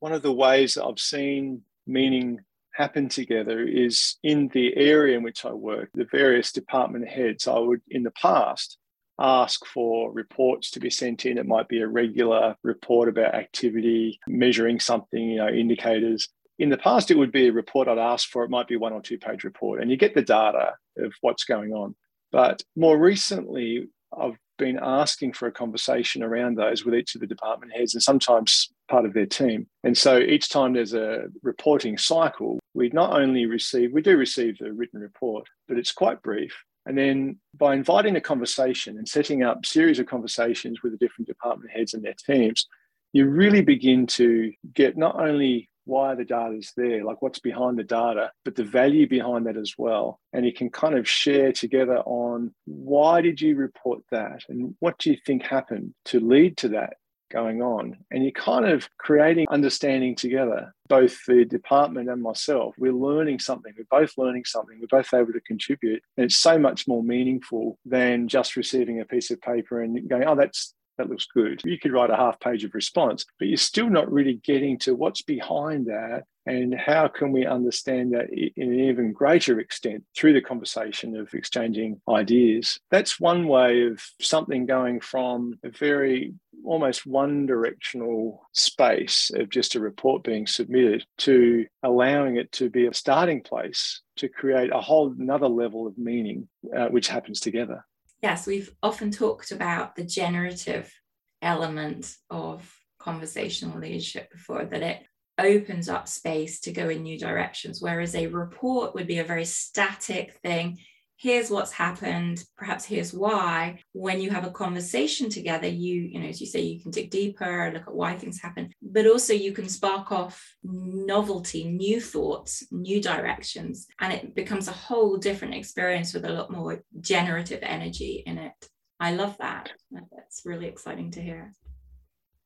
One 0.00 0.12
of 0.12 0.22
the 0.22 0.32
ways 0.32 0.76
I've 0.76 0.98
seen 0.98 1.62
meaning 1.86 2.40
happen 2.80 3.10
together 3.10 3.60
is 3.60 4.16
in 4.22 4.48
the 4.54 4.74
area 4.74 5.16
in 5.18 5.22
which 5.22 5.44
I 5.44 5.52
work, 5.52 5.90
the 5.92 6.06
various 6.10 6.50
department 6.50 7.06
heads. 7.06 7.46
I 7.46 7.58
would, 7.58 7.82
in 7.90 8.02
the 8.04 8.10
past, 8.12 8.78
ask 9.20 9.66
for 9.66 10.10
reports 10.12 10.70
to 10.70 10.80
be 10.80 10.88
sent 10.88 11.26
in. 11.26 11.36
It 11.36 11.46
might 11.46 11.68
be 11.68 11.82
a 11.82 11.88
regular 11.88 12.56
report 12.62 13.10
about 13.10 13.34
activity, 13.34 14.18
measuring 14.26 14.80
something, 14.80 15.22
you 15.22 15.36
know, 15.36 15.48
indicators. 15.48 16.28
In 16.58 16.70
the 16.70 16.78
past, 16.78 17.10
it 17.10 17.18
would 17.18 17.32
be 17.32 17.48
a 17.48 17.52
report 17.52 17.86
I'd 17.86 17.98
ask 17.98 18.30
for. 18.30 18.44
It 18.44 18.50
might 18.50 18.68
be 18.68 18.76
one 18.76 18.94
or 18.94 19.02
two 19.02 19.18
page 19.18 19.44
report, 19.44 19.82
and 19.82 19.90
you 19.90 19.98
get 19.98 20.14
the 20.14 20.22
data 20.22 20.72
of 20.96 21.12
what's 21.20 21.44
going 21.44 21.72
on. 21.72 21.94
But 22.32 22.62
more 22.76 22.98
recently, 22.98 23.88
I've 24.18 24.38
been 24.58 24.78
asking 24.82 25.34
for 25.34 25.48
a 25.48 25.52
conversation 25.52 26.22
around 26.22 26.56
those 26.56 26.84
with 26.84 26.94
each 26.94 27.14
of 27.14 27.20
the 27.20 27.26
department 27.26 27.72
heads 27.72 27.94
and 27.94 28.02
sometimes 28.02 28.70
part 28.90 29.06
of 29.06 29.14
their 29.14 29.26
team. 29.26 29.66
And 29.84 29.96
so 29.96 30.18
each 30.18 30.50
time 30.50 30.72
there's 30.74 30.94
a 30.94 31.28
reporting 31.42 31.96
cycle, 31.96 32.58
we 32.74 32.90
not 32.90 33.18
only 33.18 33.46
receive, 33.46 33.92
we 33.92 34.02
do 34.02 34.16
receive 34.16 34.58
the 34.58 34.72
written 34.72 35.00
report, 35.00 35.46
but 35.68 35.78
it's 35.78 35.92
quite 35.92 36.22
brief. 36.22 36.52
And 36.86 36.98
then 36.98 37.38
by 37.56 37.74
inviting 37.74 38.16
a 38.16 38.20
conversation 38.20 38.98
and 38.98 39.08
setting 39.08 39.42
up 39.42 39.64
series 39.64 39.98
of 39.98 40.06
conversations 40.06 40.82
with 40.82 40.92
the 40.92 40.98
different 40.98 41.28
department 41.28 41.70
heads 41.70 41.94
and 41.94 42.02
their 42.02 42.14
teams, 42.26 42.66
you 43.12 43.26
really 43.26 43.62
begin 43.62 44.06
to 44.06 44.52
get 44.74 44.96
not 44.96 45.20
only 45.20 45.68
why 45.84 46.14
the 46.14 46.24
data 46.24 46.54
is 46.54 46.72
there, 46.76 47.04
like 47.04 47.20
what's 47.20 47.40
behind 47.40 47.78
the 47.78 47.84
data, 47.84 48.30
but 48.44 48.54
the 48.54 48.64
value 48.64 49.08
behind 49.08 49.46
that 49.46 49.56
as 49.56 49.74
well. 49.76 50.20
And 50.32 50.44
you 50.46 50.52
can 50.52 50.70
kind 50.70 50.96
of 50.96 51.08
share 51.08 51.52
together 51.52 51.98
on 51.98 52.54
why 52.66 53.20
did 53.20 53.40
you 53.40 53.56
report 53.56 54.02
that 54.10 54.42
and 54.48 54.74
what 54.80 54.98
do 54.98 55.10
you 55.10 55.16
think 55.26 55.42
happened 55.42 55.94
to 56.06 56.20
lead 56.20 56.56
to 56.58 56.68
that 56.68 56.94
going 57.30 57.62
on. 57.62 57.96
And 58.10 58.22
you're 58.22 58.32
kind 58.32 58.66
of 58.66 58.88
creating 58.98 59.46
understanding 59.48 60.14
together, 60.14 60.74
both 60.88 61.24
the 61.26 61.44
department 61.44 62.10
and 62.10 62.22
myself. 62.22 62.74
We're 62.78 62.92
learning 62.92 63.38
something. 63.38 63.72
We're 63.76 64.00
both 64.00 64.12
learning 64.18 64.44
something. 64.46 64.78
We're 64.80 64.98
both 64.98 65.12
able 65.14 65.32
to 65.32 65.40
contribute. 65.40 66.02
And 66.16 66.24
it's 66.24 66.36
so 66.36 66.58
much 66.58 66.86
more 66.86 67.02
meaningful 67.02 67.78
than 67.84 68.28
just 68.28 68.56
receiving 68.56 69.00
a 69.00 69.04
piece 69.04 69.30
of 69.30 69.40
paper 69.40 69.82
and 69.82 70.08
going, 70.08 70.24
oh, 70.26 70.34
that's 70.34 70.74
that 71.00 71.08
looks 71.08 71.26
good. 71.32 71.62
You 71.64 71.78
could 71.78 71.92
write 71.92 72.10
a 72.10 72.16
half 72.16 72.38
page 72.40 72.62
of 72.62 72.74
response, 72.74 73.24
but 73.38 73.48
you're 73.48 73.56
still 73.56 73.88
not 73.88 74.12
really 74.12 74.34
getting 74.44 74.78
to 74.80 74.94
what's 74.94 75.22
behind 75.22 75.86
that 75.86 76.24
and 76.46 76.74
how 76.74 77.08
can 77.08 77.32
we 77.32 77.46
understand 77.46 78.12
that 78.12 78.28
in 78.30 78.72
an 78.72 78.80
even 78.80 79.12
greater 79.12 79.60
extent 79.60 80.04
through 80.16 80.34
the 80.34 80.42
conversation 80.42 81.16
of 81.16 81.32
exchanging 81.32 82.00
ideas. 82.08 82.78
That's 82.90 83.18
one 83.18 83.48
way 83.48 83.86
of 83.86 84.02
something 84.20 84.66
going 84.66 85.00
from 85.00 85.58
a 85.64 85.70
very 85.70 86.34
almost 86.64 87.06
one 87.06 87.46
directional 87.46 88.48
space 88.52 89.30
of 89.34 89.48
just 89.48 89.74
a 89.74 89.80
report 89.80 90.22
being 90.22 90.46
submitted 90.46 91.04
to 91.18 91.66
allowing 91.82 92.36
it 92.36 92.50
to 92.52 92.70
be 92.70 92.86
a 92.86 92.94
starting 92.94 93.42
place 93.42 94.02
to 94.16 94.28
create 94.28 94.72
a 94.72 94.80
whole 94.80 95.14
another 95.18 95.48
level 95.48 95.86
of 95.86 95.96
meaning 95.98 96.48
uh, 96.76 96.88
which 96.88 97.08
happens 97.08 97.40
together. 97.40 97.84
Yes, 98.22 98.46
we've 98.46 98.70
often 98.82 99.10
talked 99.10 99.50
about 99.50 99.96
the 99.96 100.04
generative 100.04 100.92
element 101.40 102.14
of 102.28 102.70
conversational 102.98 103.78
leadership 103.78 104.30
before, 104.30 104.64
that 104.66 104.82
it 104.82 105.02
opens 105.38 105.88
up 105.88 106.06
space 106.06 106.60
to 106.60 106.72
go 106.72 106.88
in 106.90 107.02
new 107.02 107.18
directions, 107.18 107.80
whereas 107.80 108.14
a 108.14 108.26
report 108.26 108.94
would 108.94 109.06
be 109.06 109.18
a 109.18 109.24
very 109.24 109.46
static 109.46 110.34
thing 110.42 110.78
here's 111.20 111.50
what's 111.50 111.72
happened 111.72 112.42
perhaps 112.56 112.84
here's 112.84 113.12
why. 113.12 113.78
When 113.92 114.20
you 114.20 114.30
have 114.30 114.46
a 114.46 114.50
conversation 114.50 115.28
together 115.28 115.68
you 115.68 115.96
you 116.02 116.18
know 116.18 116.28
as 116.28 116.40
you 116.40 116.46
say 116.46 116.60
you 116.60 116.80
can 116.80 116.90
dig 116.90 117.10
deeper 117.10 117.70
look 117.74 117.86
at 117.86 117.94
why 117.94 118.16
things 118.16 118.40
happen 118.40 118.70
but 118.80 119.06
also 119.06 119.34
you 119.34 119.52
can 119.52 119.68
spark 119.68 120.10
off 120.10 120.42
novelty 120.62 121.64
new 121.64 122.00
thoughts 122.00 122.64
new 122.70 123.00
directions 123.02 123.86
and 124.00 124.12
it 124.12 124.34
becomes 124.34 124.66
a 124.68 124.72
whole 124.72 125.18
different 125.18 125.54
experience 125.54 126.14
with 126.14 126.24
a 126.24 126.32
lot 126.32 126.50
more 126.50 126.82
generative 127.00 127.60
energy 127.62 128.22
in 128.26 128.38
it. 128.38 128.52
I 128.98 129.12
love 129.12 129.36
that. 129.38 129.70
That's 129.90 130.42
really 130.44 130.66
exciting 130.66 131.10
to 131.12 131.20
hear. 131.20 131.52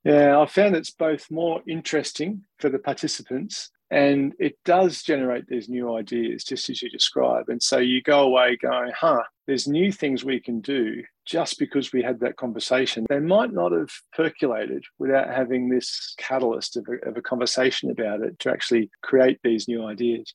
Yeah 0.04 0.38
i 0.40 0.46
found 0.46 0.76
it's 0.76 0.90
both 0.90 1.30
more 1.30 1.62
interesting 1.66 2.42
for 2.58 2.68
the 2.68 2.78
participants 2.78 3.70
and 3.94 4.34
it 4.40 4.58
does 4.64 5.04
generate 5.04 5.46
these 5.46 5.68
new 5.68 5.96
ideas, 5.96 6.42
just 6.42 6.68
as 6.68 6.82
you 6.82 6.90
describe. 6.90 7.48
And 7.48 7.62
so 7.62 7.78
you 7.78 8.02
go 8.02 8.22
away 8.22 8.58
going, 8.60 8.90
huh, 8.92 9.22
there's 9.46 9.68
new 9.68 9.92
things 9.92 10.24
we 10.24 10.40
can 10.40 10.60
do 10.60 11.04
just 11.24 11.60
because 11.60 11.92
we 11.92 12.02
had 12.02 12.18
that 12.18 12.36
conversation. 12.36 13.06
They 13.08 13.20
might 13.20 13.52
not 13.52 13.70
have 13.70 13.90
percolated 14.12 14.82
without 14.98 15.28
having 15.28 15.68
this 15.68 16.12
catalyst 16.18 16.76
of 16.76 16.88
a, 16.88 17.08
of 17.08 17.16
a 17.16 17.22
conversation 17.22 17.88
about 17.88 18.20
it 18.20 18.36
to 18.40 18.50
actually 18.50 18.90
create 19.04 19.38
these 19.44 19.68
new 19.68 19.86
ideas. 19.86 20.34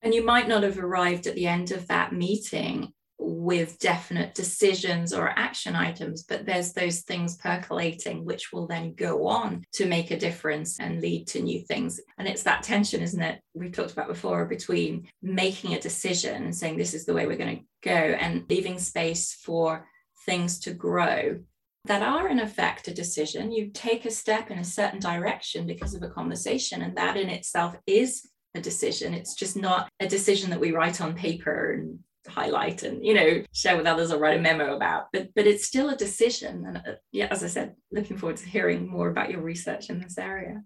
And 0.00 0.14
you 0.14 0.24
might 0.24 0.48
not 0.48 0.62
have 0.62 0.78
arrived 0.78 1.26
at 1.26 1.34
the 1.34 1.46
end 1.46 1.72
of 1.72 1.88
that 1.88 2.14
meeting 2.14 2.94
with 3.28 3.78
definite 3.78 4.34
decisions 4.34 5.12
or 5.12 5.28
action 5.36 5.76
items, 5.76 6.22
but 6.22 6.46
there's 6.46 6.72
those 6.72 7.00
things 7.00 7.36
percolating 7.36 8.24
which 8.24 8.52
will 8.52 8.66
then 8.66 8.94
go 8.94 9.26
on 9.26 9.64
to 9.72 9.86
make 9.86 10.10
a 10.10 10.18
difference 10.18 10.80
and 10.80 11.00
lead 11.00 11.26
to 11.26 11.42
new 11.42 11.60
things. 11.60 12.00
And 12.16 12.26
it's 12.26 12.44
that 12.44 12.62
tension, 12.62 13.02
isn't 13.02 13.22
it? 13.22 13.40
We've 13.54 13.72
talked 13.72 13.92
about 13.92 14.08
before 14.08 14.46
between 14.46 15.08
making 15.22 15.74
a 15.74 15.80
decision 15.80 16.44
and 16.44 16.56
saying 16.56 16.78
this 16.78 16.94
is 16.94 17.04
the 17.04 17.14
way 17.14 17.26
we're 17.26 17.36
going 17.36 17.58
to 17.58 17.64
go 17.82 17.90
and 17.90 18.44
leaving 18.48 18.78
space 18.78 19.34
for 19.34 19.86
things 20.24 20.58
to 20.60 20.72
grow 20.72 21.38
that 21.84 22.02
are 22.02 22.28
in 22.28 22.40
effect 22.40 22.88
a 22.88 22.94
decision. 22.94 23.52
You 23.52 23.70
take 23.72 24.04
a 24.04 24.10
step 24.10 24.50
in 24.50 24.58
a 24.58 24.64
certain 24.64 25.00
direction 25.00 25.66
because 25.66 25.94
of 25.94 26.02
a 26.02 26.08
conversation, 26.08 26.82
and 26.82 26.96
that 26.96 27.16
in 27.16 27.30
itself 27.30 27.76
is 27.86 28.26
a 28.54 28.60
decision. 28.60 29.14
It's 29.14 29.34
just 29.34 29.56
not 29.56 29.88
a 30.00 30.06
decision 30.06 30.50
that 30.50 30.60
we 30.60 30.72
write 30.72 31.00
on 31.00 31.14
paper 31.14 31.72
and 31.72 32.00
highlight 32.28 32.82
and 32.82 33.04
you 33.04 33.14
know 33.14 33.42
share 33.52 33.76
with 33.76 33.86
others 33.86 34.12
or 34.12 34.18
write 34.18 34.38
a 34.38 34.42
memo 34.42 34.76
about. 34.76 35.06
But 35.12 35.28
but 35.34 35.46
it's 35.46 35.64
still 35.64 35.90
a 35.90 35.96
decision. 35.96 36.64
And 36.66 36.76
uh, 36.78 36.92
yeah 37.12 37.28
as 37.30 37.42
i 37.42 37.46
said 37.46 37.74
looking 37.92 38.16
forward 38.18 38.36
to 38.36 38.48
hearing 38.48 38.88
more 38.88 39.08
about 39.08 39.30
your 39.30 39.40
research 39.40 39.90
in 39.90 40.00
this 40.00 40.18
area. 40.18 40.62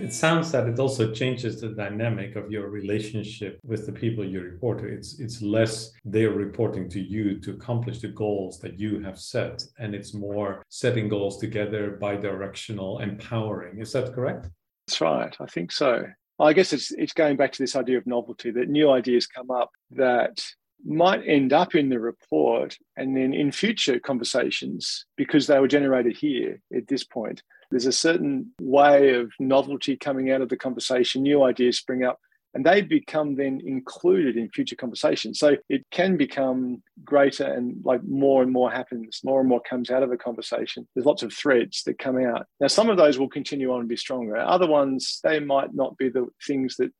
It 0.00 0.12
sounds 0.12 0.52
that 0.52 0.68
it 0.68 0.78
also 0.78 1.12
changes 1.12 1.60
the 1.60 1.70
dynamic 1.70 2.36
of 2.36 2.52
your 2.52 2.68
relationship 2.68 3.58
with 3.64 3.84
the 3.84 3.90
people 3.90 4.24
you 4.24 4.40
report 4.40 4.78
to. 4.78 4.86
It's 4.86 5.18
it's 5.18 5.42
less 5.42 5.90
they're 6.04 6.30
reporting 6.30 6.88
to 6.90 7.00
you 7.00 7.40
to 7.40 7.50
accomplish 7.50 7.98
the 7.98 8.08
goals 8.08 8.60
that 8.60 8.78
you 8.78 9.00
have 9.00 9.18
set 9.18 9.64
and 9.80 9.94
it's 9.96 10.14
more 10.14 10.62
setting 10.68 11.08
goals 11.08 11.38
together 11.38 11.98
bi-directional 12.00 13.00
empowering. 13.00 13.80
Is 13.80 13.92
that 13.92 14.14
correct? 14.14 14.46
That's 14.86 15.00
right. 15.00 15.34
I 15.40 15.46
think 15.46 15.72
so 15.72 16.06
I 16.40 16.52
guess 16.52 16.72
it's 16.72 16.92
it's 16.92 17.12
going 17.12 17.36
back 17.36 17.52
to 17.52 17.62
this 17.62 17.76
idea 17.76 17.98
of 17.98 18.06
novelty 18.06 18.50
that 18.52 18.68
new 18.68 18.90
ideas 18.90 19.26
come 19.26 19.50
up 19.50 19.70
that 19.92 20.44
might 20.84 21.26
end 21.26 21.52
up 21.52 21.74
in 21.74 21.88
the 21.88 21.98
report 21.98 22.76
and 22.96 23.16
then 23.16 23.34
in 23.34 23.50
future 23.50 23.98
conversations 23.98 25.06
because 25.16 25.46
they 25.46 25.58
were 25.58 25.68
generated 25.68 26.16
here 26.16 26.60
at 26.74 26.86
this 26.86 27.02
point. 27.02 27.42
There's 27.70 27.86
a 27.86 27.92
certain 27.92 28.52
way 28.60 29.14
of 29.14 29.32
novelty 29.40 29.96
coming 29.96 30.30
out 30.30 30.40
of 30.40 30.48
the 30.48 30.56
conversation, 30.56 31.22
new 31.22 31.42
ideas 31.42 31.78
spring 31.78 32.04
up 32.04 32.20
and 32.54 32.64
they 32.64 32.80
become 32.80 33.36
then 33.36 33.60
included 33.64 34.36
in 34.36 34.50
future 34.50 34.76
conversations. 34.76 35.38
So 35.38 35.56
it 35.68 35.84
can 35.90 36.16
become 36.16 36.82
greater 37.04 37.44
and 37.44 37.76
like 37.84 38.02
more 38.04 38.42
and 38.42 38.52
more 38.52 38.70
happens, 38.70 39.20
more 39.22 39.40
and 39.40 39.48
more 39.48 39.60
comes 39.60 39.90
out 39.90 40.02
of 40.02 40.12
a 40.12 40.16
conversation. 40.16 40.88
There's 40.94 41.06
lots 41.06 41.22
of 41.22 41.32
threads 41.32 41.82
that 41.84 41.98
come 41.98 42.18
out. 42.18 42.46
Now, 42.60 42.68
some 42.68 42.88
of 42.88 42.96
those 42.96 43.18
will 43.18 43.28
continue 43.28 43.72
on 43.72 43.80
and 43.80 43.88
be 43.88 43.96
stronger. 43.96 44.36
Other 44.36 44.66
ones, 44.66 45.20
they 45.22 45.40
might 45.40 45.74
not 45.74 45.96
be 45.98 46.08
the 46.08 46.26
things 46.46 46.76
that 46.76 46.90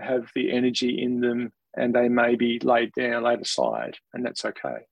have 0.00 0.30
the 0.34 0.52
energy 0.52 1.02
in 1.02 1.20
them 1.20 1.52
and 1.76 1.94
they 1.94 2.08
may 2.08 2.34
be 2.34 2.58
laid 2.60 2.92
down, 2.92 3.22
laid 3.22 3.40
aside, 3.40 3.96
and 4.12 4.24
that's 4.24 4.44
okay. 4.44 4.86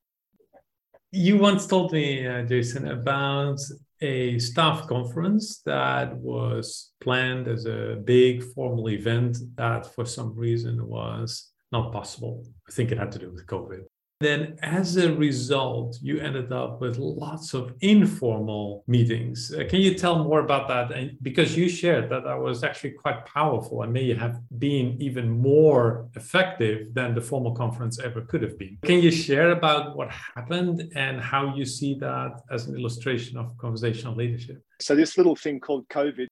You 1.12 1.38
once 1.38 1.66
told 1.66 1.92
me, 1.92 2.26
uh, 2.26 2.42
Jason, 2.42 2.88
about 2.88 3.60
a 4.00 4.38
staff 4.38 4.86
conference 4.86 5.62
that 5.64 6.16
was 6.16 6.92
planned 7.00 7.48
as 7.48 7.64
a 7.64 8.00
big 8.04 8.42
formal 8.42 8.90
event 8.90 9.38
that 9.56 9.86
for 9.94 10.04
some 10.04 10.34
reason 10.34 10.86
was 10.86 11.50
not 11.72 11.92
possible. 11.92 12.44
I 12.68 12.72
think 12.72 12.92
it 12.92 12.98
had 12.98 13.12
to 13.12 13.18
do 13.18 13.30
with 13.30 13.46
COVID. 13.46 13.84
Then, 14.20 14.56
as 14.62 14.96
a 14.96 15.12
result, 15.14 15.98
you 16.00 16.18
ended 16.20 16.50
up 16.50 16.80
with 16.80 16.96
lots 16.96 17.52
of 17.52 17.74
informal 17.82 18.82
meetings. 18.86 19.52
Uh, 19.52 19.64
can 19.68 19.80
you 19.80 19.94
tell 19.94 20.24
more 20.24 20.40
about 20.40 20.68
that? 20.68 20.96
And 20.96 21.18
because 21.20 21.54
you 21.54 21.68
shared 21.68 22.08
that 22.10 22.24
that 22.24 22.40
was 22.40 22.64
actually 22.64 22.92
quite 22.92 23.26
powerful 23.26 23.82
and 23.82 23.92
may 23.92 24.14
have 24.14 24.40
been 24.58 24.96
even 25.00 25.28
more 25.28 26.08
effective 26.14 26.94
than 26.94 27.14
the 27.14 27.20
formal 27.20 27.54
conference 27.54 28.00
ever 28.00 28.22
could 28.22 28.42
have 28.42 28.58
been. 28.58 28.78
Can 28.84 29.02
you 29.02 29.10
share 29.10 29.50
about 29.50 29.96
what 29.96 30.10
happened 30.10 30.90
and 30.94 31.20
how 31.20 31.54
you 31.54 31.66
see 31.66 31.98
that 32.00 32.40
as 32.50 32.68
an 32.68 32.74
illustration 32.74 33.36
of 33.36 33.54
conversational 33.58 34.14
leadership? 34.14 34.62
So, 34.80 34.94
this 34.94 35.18
little 35.18 35.36
thing 35.36 35.60
called 35.60 35.86
COVID 35.88 36.28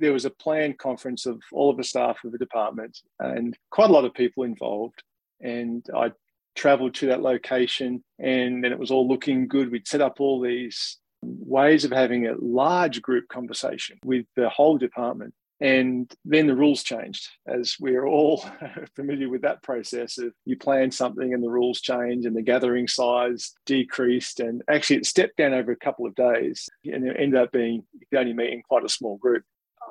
there 0.00 0.12
was 0.12 0.24
a 0.24 0.30
planned 0.30 0.78
conference 0.78 1.26
of 1.26 1.42
all 1.52 1.70
of 1.70 1.76
the 1.76 1.82
staff 1.82 2.18
of 2.24 2.30
the 2.30 2.38
department 2.38 2.96
and 3.18 3.58
quite 3.70 3.90
a 3.90 3.92
lot 3.92 4.04
of 4.04 4.14
people 4.14 4.44
involved. 4.44 5.02
And 5.40 5.84
I 5.94 6.12
traveled 6.58 6.94
to 6.94 7.06
that 7.06 7.22
location 7.22 8.02
and 8.18 8.62
then 8.62 8.72
it 8.72 8.78
was 8.78 8.90
all 8.90 9.08
looking 9.08 9.48
good. 9.48 9.70
We'd 9.70 9.88
set 9.88 10.00
up 10.00 10.20
all 10.20 10.40
these 10.40 10.98
ways 11.22 11.84
of 11.84 11.92
having 11.92 12.26
a 12.26 12.34
large 12.38 13.00
group 13.00 13.28
conversation 13.28 13.98
with 14.04 14.26
the 14.36 14.48
whole 14.48 14.76
department. 14.76 15.34
And 15.60 16.12
then 16.24 16.46
the 16.46 16.54
rules 16.54 16.84
changed, 16.84 17.28
as 17.46 17.74
we're 17.80 18.06
all 18.06 18.44
familiar 18.94 19.28
with 19.28 19.42
that 19.42 19.62
process 19.62 20.16
of 20.18 20.32
you 20.44 20.56
plan 20.56 20.92
something 20.92 21.34
and 21.34 21.42
the 21.42 21.50
rules 21.50 21.80
change 21.80 22.26
and 22.26 22.36
the 22.36 22.42
gathering 22.42 22.86
size 22.86 23.52
decreased. 23.66 24.38
And 24.38 24.62
actually, 24.70 24.96
it 24.96 25.06
stepped 25.06 25.36
down 25.36 25.54
over 25.54 25.72
a 25.72 25.76
couple 25.76 26.06
of 26.06 26.14
days 26.14 26.68
and 26.84 27.04
it 27.04 27.16
ended 27.18 27.40
up 27.40 27.50
being 27.50 27.82
could 28.10 28.20
only 28.20 28.34
meet 28.34 28.52
in 28.52 28.62
quite 28.62 28.84
a 28.84 28.88
small 28.88 29.16
group. 29.16 29.42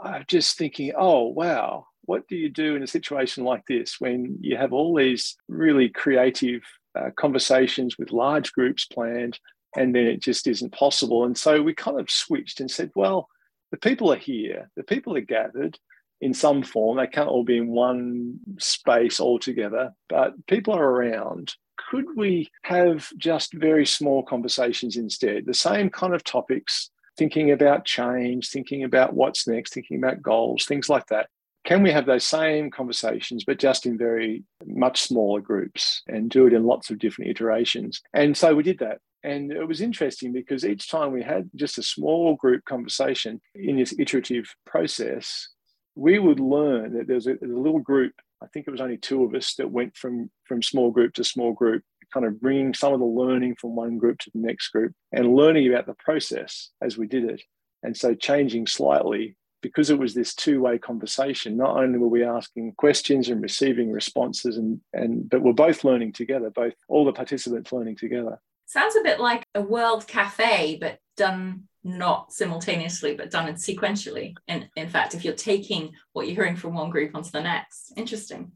I'm 0.04 0.26
just 0.28 0.58
thinking, 0.58 0.94
oh, 0.98 1.28
wow, 1.28 1.88
what 2.02 2.28
do 2.28 2.36
you 2.36 2.50
do 2.50 2.76
in 2.76 2.84
a 2.84 2.88
situation 2.88 3.44
like 3.44 3.66
this 3.68 4.00
when 4.00 4.38
you 4.42 4.58
have 4.58 4.74
all 4.74 4.96
these 4.96 5.36
really 5.48 5.90
creative 5.90 6.62
uh, 6.98 7.10
conversations 7.16 7.98
with 7.98 8.12
large 8.12 8.54
groups 8.54 8.86
planned 8.86 9.40
and 9.76 9.94
then 9.94 10.06
it 10.06 10.22
just 10.22 10.48
isn't 10.48 10.72
possible? 10.72 11.26
And 11.26 11.38
so 11.38 11.62
we 11.62 11.74
kind 11.74 12.00
of 12.00 12.10
switched 12.10 12.60
and 12.60 12.72
said, 12.72 12.92
well, 12.96 13.30
the 13.72 13.78
people 13.78 14.12
are 14.14 14.18
here, 14.18 14.70
the 14.76 14.84
people 14.84 15.18
are 15.18 15.22
gathered 15.22 15.78
in 16.22 16.34
some 16.34 16.64
form. 16.64 16.98
They 16.98 17.08
can't 17.08 17.30
all 17.30 17.44
be 17.44 17.58
in 17.58 17.68
one 17.68 18.40
space 18.60 19.20
altogether, 19.20 19.94
but 20.10 20.34
people 20.48 20.74
are 20.74 20.90
around. 20.90 21.54
Could 21.90 22.06
we 22.16 22.50
have 22.64 23.08
just 23.18 23.54
very 23.54 23.86
small 23.86 24.24
conversations 24.24 24.98
instead? 24.98 25.46
The 25.46 25.54
same 25.54 25.90
kind 25.90 26.14
of 26.14 26.24
topics, 26.24 26.90
thinking 27.18 27.52
about 27.52 27.86
change, 27.86 28.50
thinking 28.50 28.84
about 28.84 29.14
what's 29.14 29.48
next, 29.48 29.74
thinking 29.74 29.98
about 29.98 30.22
goals, 30.22 30.66
things 30.66 30.90
like 30.90 31.08
that. 31.08 31.28
Can 31.66 31.84
we 31.84 31.92
have 31.92 32.06
those 32.06 32.24
same 32.24 32.72
conversations, 32.72 33.44
but 33.44 33.60
just 33.60 33.86
in 33.86 33.98
very 33.98 34.44
much 34.66 35.02
smaller 35.02 35.42
groups 35.42 36.02
and 36.08 36.30
do 36.30 36.48
it 36.48 36.54
in 36.54 36.64
lots 36.64 36.90
of 36.90 37.00
different 37.00 37.32
iterations? 37.32 38.02
And 38.14 38.38
so 38.38 38.56
we 38.56 38.64
did 38.64 38.80
that. 38.80 39.00
And 39.24 39.52
it 39.52 39.68
was 39.68 39.82
interesting 39.82 40.32
because 40.32 40.64
each 40.64 40.90
time 40.90 41.12
we 41.12 41.24
had 41.24 41.50
just 41.56 41.78
a 41.78 41.84
small 41.84 42.36
group 42.36 42.64
conversation 42.64 43.42
in 43.56 43.78
this 43.78 43.94
iterative 44.00 44.56
process, 44.66 45.50
we 45.96 46.20
would 46.20 46.40
learn 46.40 46.94
that 46.98 47.08
there's 47.08 47.28
a, 47.28 47.34
a, 47.34 47.48
little 47.48 47.80
group. 47.80 48.14
I 48.42 48.48
think 48.48 48.68
it 48.68 48.72
was 48.72 48.80
only 48.80 48.98
two 48.98 49.24
of 49.24 49.34
us 49.34 49.56
that 49.56 49.72
went 49.72 49.98
from 49.98 50.30
from 50.46 50.62
small 50.62 50.92
group 50.92 51.16
to 51.16 51.24
small 51.24 51.52
group, 51.52 51.84
kind 52.14 52.26
of 52.26 52.40
bringing 52.40 52.74
some 52.74 52.94
of 52.94 53.00
the 53.00 53.06
learning 53.06 53.56
from 53.60 53.76
one 53.76 53.98
group 53.98 54.20
to 54.20 54.32
the 54.34 54.40
next 54.40 54.70
group 54.70 54.94
and 55.12 55.36
learning 55.36 55.68
about 55.68 55.86
the 55.86 55.96
process 55.96 56.72
as 56.82 56.98
we 56.98 57.08
did 57.08 57.26
it. 57.26 57.42
And 57.84 57.96
so 57.96 58.14
changing 58.14 58.68
slightly 58.68 59.36
because 59.62 59.90
it 59.90 60.00
was 60.00 60.14
this 60.14 60.36
two-way 60.36 60.78
conversation. 60.78 61.58
Not 61.58 61.78
only 61.78 61.98
were 61.98 62.08
we 62.08 62.24
asking 62.24 62.74
questions 62.78 63.30
and 63.30 63.42
receiving 63.42 63.92
responses, 63.92 64.58
and 64.58 64.82
and 64.94 65.30
but 65.30 65.42
we're 65.42 65.54
both 65.54 65.84
learning 65.84 66.14
together. 66.14 66.50
Both 66.50 66.74
all 66.88 67.06
the 67.06 67.14
participants 67.14 67.72
learning 67.72 67.98
together. 67.98 68.40
Sounds 68.66 68.96
a 68.96 69.04
bit 69.04 69.20
like 69.20 69.46
a 69.56 69.62
world 69.62 70.08
cafe, 70.08 70.78
but 70.80 71.00
done 71.16 71.68
not 71.84 72.34
simultaneously, 72.34 73.16
but 73.16 73.32
done 73.32 73.52
sequentially. 73.54 74.36
And 74.48 74.70
in 74.76 74.90
fact, 74.90 75.16
if 75.16 75.24
you're 75.24 75.34
taking 75.34 75.94
what 76.14 76.28
you're 76.28 76.36
hearing 76.36 76.56
from 76.56 76.74
one 76.74 76.90
group 76.90 77.16
onto 77.16 77.32
the 77.32 77.42
next, 77.42 77.94
interesting. 77.96 78.52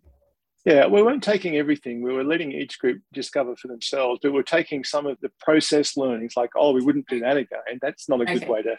Yeah, 0.66 0.88
we 0.88 1.02
weren't 1.02 1.24
taking 1.24 1.56
everything. 1.56 2.02
We 2.02 2.14
were 2.14 2.24
letting 2.24 2.52
each 2.52 2.78
group 2.78 3.02
discover 3.14 3.56
for 3.56 3.68
themselves, 3.68 4.20
but 4.22 4.32
we're 4.32 4.44
taking 4.44 4.84
some 4.84 5.08
of 5.08 5.18
the 5.22 5.32
process 5.40 5.98
learnings, 5.98 6.38
like, 6.38 6.52
oh, 6.56 6.72
we 6.72 6.84
wouldn't 6.84 7.08
do 7.08 7.20
that 7.22 7.38
again. 7.38 7.80
That's 7.82 8.08
not 8.08 8.22
a 8.22 8.26
good 8.26 8.44
okay. 8.44 8.52
way 8.52 8.62
to, 8.64 8.78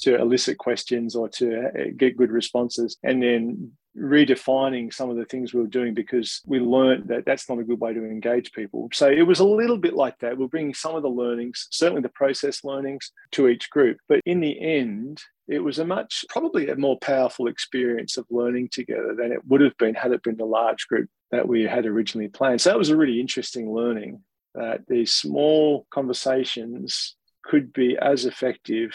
to 0.00 0.20
elicit 0.20 0.58
questions 0.58 1.16
or 1.16 1.30
to 1.30 1.68
uh, 1.68 1.70
get 1.96 2.18
good 2.18 2.30
responses. 2.30 2.98
And 3.02 3.22
then 3.22 3.72
redefining 3.96 4.92
some 4.92 5.10
of 5.10 5.16
the 5.16 5.24
things 5.24 5.52
we 5.52 5.60
were 5.60 5.66
doing 5.66 5.94
because 5.94 6.40
we 6.46 6.58
learned 6.58 7.08
that 7.08 7.24
that's 7.26 7.48
not 7.48 7.58
a 7.58 7.64
good 7.64 7.80
way 7.80 7.92
to 7.92 8.04
engage 8.04 8.52
people. 8.52 8.88
So 8.92 9.08
it 9.08 9.22
was 9.22 9.40
a 9.40 9.44
little 9.44 9.76
bit 9.76 9.94
like 9.94 10.18
that. 10.20 10.36
We're 10.36 10.48
bringing 10.48 10.74
some 10.74 10.94
of 10.94 11.02
the 11.02 11.10
learnings, 11.10 11.68
certainly 11.70 12.02
the 12.02 12.08
process 12.10 12.64
learnings, 12.64 13.12
to 13.32 13.48
each 13.48 13.70
group. 13.70 13.98
But 14.08 14.20
in 14.24 14.40
the 14.40 14.58
end, 14.60 15.22
it 15.48 15.58
was 15.58 15.78
a 15.78 15.84
much, 15.84 16.24
probably 16.28 16.68
a 16.68 16.76
more 16.76 16.98
powerful 17.00 17.48
experience 17.48 18.16
of 18.16 18.26
learning 18.30 18.70
together 18.72 19.14
than 19.14 19.32
it 19.32 19.44
would 19.46 19.60
have 19.60 19.76
been 19.76 19.94
had 19.94 20.12
it 20.12 20.22
been 20.22 20.36
the 20.36 20.44
large 20.44 20.86
group 20.88 21.08
that 21.32 21.48
we 21.48 21.62
had 21.62 21.86
originally 21.86 22.28
planned. 22.28 22.60
So 22.60 22.70
that 22.70 22.78
was 22.78 22.90
a 22.90 22.96
really 22.96 23.18
interesting 23.18 23.74
learning 23.74 24.22
that 24.54 24.86
these 24.86 25.12
small 25.12 25.86
conversations 25.90 27.16
could 27.42 27.72
be 27.72 27.96
as 28.00 28.26
effective 28.26 28.92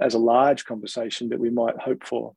as 0.00 0.14
a 0.14 0.18
large 0.18 0.64
conversation 0.64 1.28
that 1.28 1.38
we 1.38 1.50
might 1.50 1.78
hope 1.78 2.04
for. 2.04 2.34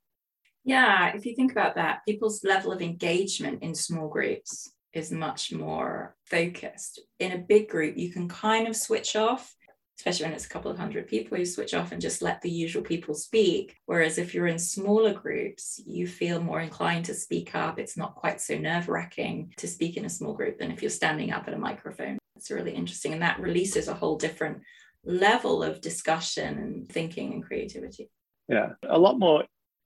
Yeah, 0.65 1.15
if 1.15 1.25
you 1.25 1.35
think 1.35 1.51
about 1.51 1.75
that, 1.75 2.01
people's 2.07 2.43
level 2.43 2.71
of 2.71 2.81
engagement 2.81 3.63
in 3.63 3.73
small 3.73 4.09
groups 4.09 4.71
is 4.93 5.11
much 5.11 5.51
more 5.53 6.15
focused. 6.25 7.01
In 7.19 7.31
a 7.31 7.37
big 7.37 7.69
group, 7.69 7.97
you 7.97 8.11
can 8.11 8.27
kind 8.27 8.67
of 8.67 8.75
switch 8.75 9.15
off, 9.15 9.55
especially 9.99 10.27
when 10.27 10.33
it's 10.33 10.45
a 10.45 10.49
couple 10.49 10.71
of 10.71 10.77
hundred 10.77 11.07
people, 11.07 11.37
you 11.37 11.45
switch 11.45 11.73
off 11.73 11.91
and 11.91 12.01
just 12.01 12.21
let 12.21 12.41
the 12.41 12.49
usual 12.49 12.81
people 12.81 13.13
speak. 13.13 13.75
Whereas 13.85 14.17
if 14.17 14.33
you're 14.33 14.47
in 14.47 14.57
smaller 14.57 15.13
groups, 15.13 15.81
you 15.85 16.07
feel 16.07 16.41
more 16.41 16.61
inclined 16.61 17.03
to 17.05 17.13
speak 17.13 17.53
up. 17.53 17.77
It's 17.77 17.97
not 17.97 18.15
quite 18.15 18.39
so 18.39 18.57
nerve 18.57 18.87
wracking 18.87 19.53
to 19.57 19.67
speak 19.67 19.97
in 19.97 20.05
a 20.05 20.09
small 20.09 20.33
group 20.33 20.57
than 20.57 20.71
if 20.71 20.81
you're 20.81 20.89
standing 20.89 21.33
up 21.33 21.49
at 21.49 21.53
a 21.53 21.57
microphone. 21.57 22.17
It's 22.37 22.49
really 22.49 22.73
interesting. 22.73 23.11
And 23.11 23.21
that 23.21 23.41
releases 23.41 23.89
a 23.89 23.93
whole 23.93 24.15
different 24.15 24.61
level 25.03 25.63
of 25.63 25.81
discussion 25.81 26.57
and 26.57 26.89
thinking 26.89 27.33
and 27.33 27.43
creativity. 27.43 28.09
Yeah, 28.47 28.69
a 28.87 28.97
lot 28.97 29.19
more 29.19 29.43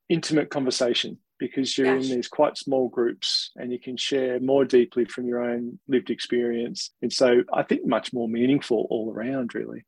intimate 0.10 0.52
conversation 0.52 1.18
because 1.40 1.76
you're 1.76 1.96
in 1.96 2.04
these 2.04 2.28
quite 2.28 2.56
small 2.56 2.88
groups 2.88 3.50
and 3.56 3.72
you 3.72 3.80
can 3.80 3.98
share 3.98 4.40
more 4.40 4.64
deeply 4.64 5.06
from 5.06 5.26
your 5.26 5.40
own 5.40 5.80
lived 5.88 6.12
experience. 6.12 6.92
And 7.02 7.12
so 7.12 7.42
I 7.52 7.64
think 7.64 7.84
much 7.84 8.14
more 8.14 8.30
meaningful 8.30 8.86
all 8.92 9.12
around, 9.12 9.56
really. 9.56 9.84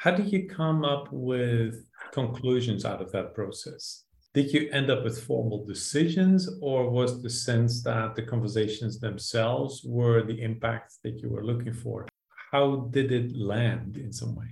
How 0.00 0.10
did 0.10 0.32
you 0.32 0.48
come 0.48 0.82
up 0.82 1.08
with 1.12 1.84
conclusions 2.10 2.86
out 2.86 3.02
of 3.02 3.12
that 3.12 3.34
process? 3.34 4.04
Did 4.32 4.50
you 4.50 4.70
end 4.72 4.90
up 4.90 5.04
with 5.04 5.22
formal 5.22 5.66
decisions, 5.66 6.48
or 6.62 6.88
was 6.88 7.22
the 7.22 7.28
sense 7.28 7.82
that 7.82 8.14
the 8.14 8.22
conversations 8.22 8.98
themselves 8.98 9.82
were 9.84 10.22
the 10.22 10.40
impact 10.40 10.94
that 11.04 11.20
you 11.20 11.28
were 11.28 11.44
looking 11.44 11.74
for? 11.74 12.08
How 12.50 12.88
did 12.90 13.12
it 13.12 13.36
land 13.36 13.98
in 13.98 14.10
some 14.10 14.34
way? 14.34 14.46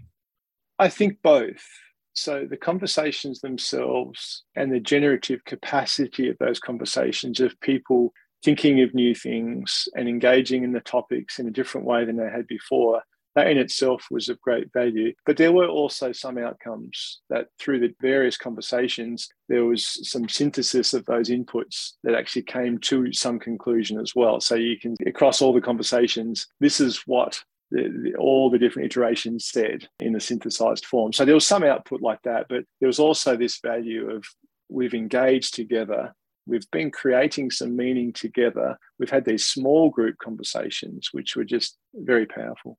I 0.79 0.91
think 0.91 1.17
both. 1.23 1.65
So 2.13 2.47
the 2.47 2.59
conversations 2.59 3.41
themselves 3.41 4.45
and 4.55 4.71
the 4.71 4.81
generative 4.81 5.43
capacity 5.47 6.29
of 6.29 6.37
those 6.37 6.61
conversations 6.61 7.41
of 7.41 7.59
people 7.63 8.13
thinking 8.45 8.83
of 8.83 8.93
new 8.93 9.15
things 9.15 9.89
and 9.97 10.11
engaging 10.11 10.63
in 10.63 10.73
the 10.73 10.81
topics 10.81 11.39
in 11.39 11.49
a 11.49 11.53
different 11.59 11.87
way 11.87 12.05
than 12.05 12.19
they 12.19 12.29
had 12.29 12.47
before, 12.47 13.03
that 13.39 13.51
in 13.51 13.59
itself 13.59 14.07
was 14.11 14.29
of 14.29 14.41
great 14.41 14.73
value. 14.73 15.13
But 15.25 15.37
there 15.37 15.53
were 15.53 15.69
also 15.69 16.13
some 16.13 16.39
outcomes 16.39 17.21
that 17.31 17.47
through 17.59 17.81
the 17.81 17.95
various 18.03 18.37
conversations, 18.37 19.29
there 19.49 19.65
was 19.65 20.11
some 20.11 20.29
synthesis 20.29 20.93
of 20.93 21.05
those 21.05 21.31
inputs 21.31 21.93
that 22.03 22.15
actually 22.15 22.43
came 22.43 22.79
to 22.79 23.13
some 23.13 23.39
conclusion 23.39 24.01
as 24.01 24.15
well. 24.15 24.41
So 24.41 24.57
you 24.57 24.79
can, 24.79 24.97
across 25.07 25.41
all 25.41 25.53
the 25.53 25.61
conversations, 25.61 26.49
this 26.59 26.81
is 26.81 27.03
what 27.07 27.41
the, 27.71 27.89
the, 28.03 28.15
all 28.19 28.51
the 28.51 28.59
different 28.59 28.87
iterations 28.87 29.47
said 29.47 29.89
in 30.01 30.13
the 30.15 30.21
synthesized 30.21 30.85
form. 30.85 31.13
So 31.13 31.25
there 31.25 31.35
was 31.35 31.47
some 31.47 31.63
output 31.63 32.03
like 32.03 32.23
that, 32.23 32.47
but 32.49 32.65
there 32.81 32.89
was 32.89 32.99
also 32.99 33.37
this 33.37 33.61
value 33.61 34.11
of 34.11 34.25
we've 34.69 34.95
engaged 34.95 35.55
together. 35.55 36.13
We've 36.47 36.71
been 36.73 36.91
creating 36.91 37.51
some 37.51 37.77
meaning 37.77 38.13
together. 38.13 38.79
We've 38.99 39.11
had 39.11 39.27
these 39.27 39.47
small 39.47 39.91
group 39.91 40.17
conversations, 40.19 41.11
which 41.13 41.37
were 41.37 41.45
just 41.45 41.77
very 41.95 42.27
powerful. 42.27 42.79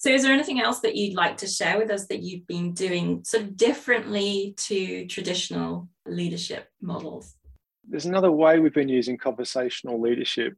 So, 0.00 0.08
is 0.08 0.22
there 0.22 0.32
anything 0.32 0.62
else 0.62 0.80
that 0.80 0.96
you'd 0.96 1.14
like 1.14 1.36
to 1.38 1.46
share 1.46 1.76
with 1.76 1.90
us 1.90 2.06
that 2.06 2.22
you've 2.22 2.46
been 2.46 2.72
doing 2.72 3.22
sort 3.22 3.42
of 3.42 3.54
differently 3.54 4.54
to 4.56 5.06
traditional 5.08 5.90
leadership 6.06 6.70
models? 6.80 7.36
There's 7.86 8.06
another 8.06 8.32
way 8.32 8.58
we've 8.58 8.72
been 8.72 8.88
using 8.88 9.18
conversational 9.18 10.00
leadership 10.00 10.54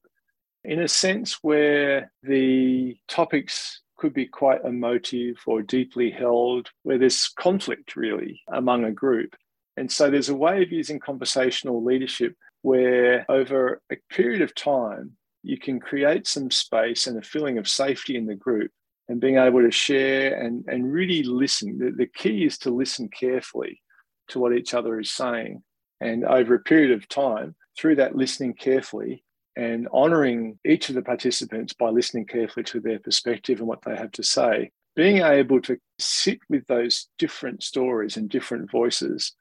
in 0.63 0.81
a 0.81 0.87
sense 0.87 1.41
where 1.43 2.13
the 2.23 2.97
topics 3.09 3.81
could 3.97 4.15
be 4.15 4.27
quite 4.27 4.65
emotive 4.65 5.39
or 5.45 5.61
deeply 5.61 6.13
held, 6.13 6.71
where 6.85 6.99
there's 6.99 7.27
conflict 7.37 7.97
really 7.97 8.41
among 8.47 8.85
a 8.85 8.93
group. 8.93 9.35
And 9.77 9.91
so 9.91 10.09
there's 10.09 10.29
a 10.29 10.37
way 10.37 10.63
of 10.63 10.71
using 10.71 11.01
conversational 11.01 11.83
leadership 11.83 12.37
where 12.61 13.27
over 13.29 13.83
a 13.91 13.97
period 14.09 14.41
of 14.41 14.55
time, 14.55 15.17
you 15.43 15.59
can 15.59 15.81
create 15.81 16.29
some 16.29 16.53
space 16.53 17.09
and 17.09 17.19
a 17.19 17.23
feeling 17.23 17.59
of 17.59 17.67
safety 17.67 18.15
in 18.15 18.27
the 18.27 18.37
group 18.37 18.71
and 19.13 19.21
being 19.21 19.37
able 19.37 19.61
to 19.61 19.71
share 19.71 20.41
and, 20.43 20.65
and 20.69 20.91
really 20.91 21.23
listen. 21.23 21.79
The, 21.79 21.91
the 21.91 22.07
key 22.07 22.47
is 22.47 22.57
to 22.59 22.71
listen 22.71 23.11
carefully 23.11 23.83
to 24.29 24.39
what 24.39 24.55
each 24.55 24.73
other 24.73 24.99
is 24.99 25.11
saying. 25.11 25.63
And 26.01 26.25
over 26.25 26.55
a 26.55 26.61
period 26.61 26.93
of 26.93 27.07
time, 27.09 27.55
through 27.79 27.97
that 27.97 28.17
listening 28.17 28.55
carefully, 28.55 29.23
and 29.55 29.87
honoring 29.93 30.59
each 30.65 30.89
of 30.89 30.95
the 30.95 31.03
participants 31.03 31.75
by 31.75 31.91
listening 31.91 32.25
carefully 32.25 32.65
to 32.65 32.81
their 32.81 32.99
perspective 32.99 33.59
and 33.59 33.69
what 33.69 33.83
they 33.83 33.95
have 33.95 34.13
to 34.13 34.23
say. 34.23 34.71
Being 34.97 35.19
able 35.19 35.61
to 35.61 35.77
sit 35.99 36.39
with 36.49 36.67
those 36.67 37.09
different 37.19 37.63
stories 37.63 38.17
and 38.17 38.31
different 38.31 38.71
voices 38.71 39.35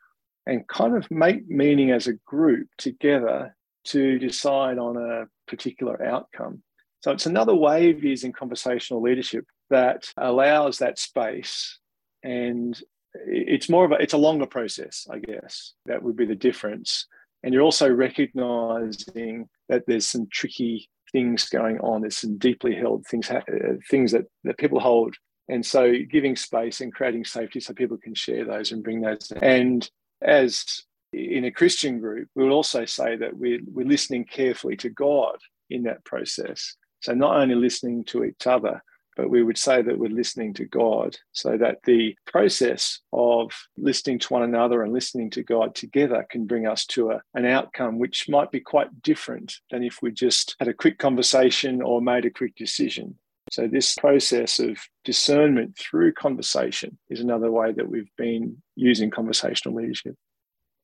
and 0.46 0.68
kind 0.68 0.98
of 0.98 1.10
make 1.10 1.48
meaning 1.50 1.92
as 1.92 2.08
a 2.08 2.20
group 2.26 2.68
together 2.78 3.56
to 3.86 4.20
decide 4.20 4.78
on 4.78 4.98
a 4.98 5.28
particular 5.48 6.04
outcome. 6.04 6.62
So 7.00 7.12
it's 7.12 7.26
another 7.26 7.56
way 7.56 7.90
of 7.90 8.04
using 8.04 8.34
conversational 8.34 9.02
leadership 9.02 9.46
that 9.72 10.12
allows 10.18 10.78
that 10.78 11.00
space 11.00 11.80
and 12.24 12.82
it's 13.26 13.70
more 13.70 13.84
of 13.84 13.92
a 13.92 13.96
it's 13.96 14.14
a 14.14 14.18
longer 14.18 14.46
process 14.46 15.08
i 15.12 15.20
guess. 15.20 15.74
That 15.86 16.04
would 16.04 16.16
be 16.16 16.26
the 16.26 16.36
difference. 16.36 17.08
And 17.44 17.54
you're 17.54 17.64
also 17.64 17.90
recognizing 17.90 19.50
that 19.68 19.84
there's 19.88 20.08
some 20.08 20.28
tricky 20.32 20.90
things 21.12 21.50
going 21.50 21.80
on. 21.80 22.02
There's 22.02 22.18
some 22.18 22.38
deeply 22.38 22.76
held 22.76 23.06
things 23.08 23.30
uh, 23.30 23.42
things 23.90 24.12
that, 24.12 24.26
that 24.44 24.58
people 24.58 24.80
hold. 24.80 25.16
And 25.50 25.66
so 25.66 25.94
giving 26.10 26.36
space 26.36 26.82
and 26.82 26.94
creating 26.94 27.26
safety 27.26 27.60
so 27.60 27.74
people 27.74 27.98
can 27.98 28.14
share 28.14 28.46
those 28.46 28.72
and 28.72 28.84
bring 28.84 29.02
those 29.02 29.32
and 29.42 29.90
as 30.22 30.84
in 31.14 31.44
a 31.46 31.52
christian 31.52 32.00
group 32.00 32.30
we 32.36 32.44
would 32.44 32.54
also 32.54 32.86
say 32.86 33.18
that 33.18 33.36
we're, 33.36 33.60
we're 33.66 33.86
listening 33.86 34.24
carefully 34.24 34.78
to 34.78 34.90
god 34.90 35.38
in 35.70 35.84
that 35.84 36.06
process. 36.06 36.76
So 37.02 37.14
not 37.14 37.36
only 37.36 37.56
listening 37.56 38.06
to 38.06 38.24
each 38.24 38.46
other 38.46 38.82
but 39.18 39.30
we 39.30 39.44
would 39.44 39.58
say 39.58 39.82
that 39.82 39.98
we're 39.98 40.10
listening 40.10 40.54
to 40.56 40.66
God 40.66 41.18
so 41.32 41.58
that 41.58 41.84
the 41.84 42.16
process 42.26 43.00
of 43.12 43.52
listening 43.78 44.20
to 44.20 44.34
one 44.34 44.44
another 44.44 44.84
and 44.84 44.94
listening 44.94 45.30
to 45.32 45.44
God 45.44 45.76
together 45.76 46.26
can 46.30 46.46
bring 46.46 46.68
us 46.68 46.86
to 46.88 47.12
a, 47.12 47.22
an 47.34 47.46
outcome 47.46 48.00
which 48.00 48.30
might 48.30 48.52
be 48.52 48.60
quite 48.60 49.02
different 49.02 49.58
than 49.70 49.84
if 49.84 50.02
we 50.02 50.12
just 50.12 50.56
had 50.60 50.68
a 50.68 50.74
quick 50.74 50.98
conversation 50.98 51.82
or 51.82 52.02
made 52.02 52.26
a 52.26 52.32
quick 52.32 52.56
decision. 52.56 53.16
So, 53.52 53.68
this 53.68 53.96
process 53.96 54.60
of 54.60 54.78
discernment 55.04 55.78
through 55.78 56.14
conversation 56.14 56.98
is 57.10 57.20
another 57.20 57.52
way 57.52 57.74
that 57.74 57.90
we've 57.90 58.12
been 58.18 58.62
using 58.76 59.10
conversational 59.10 59.76
leadership. 59.76 60.16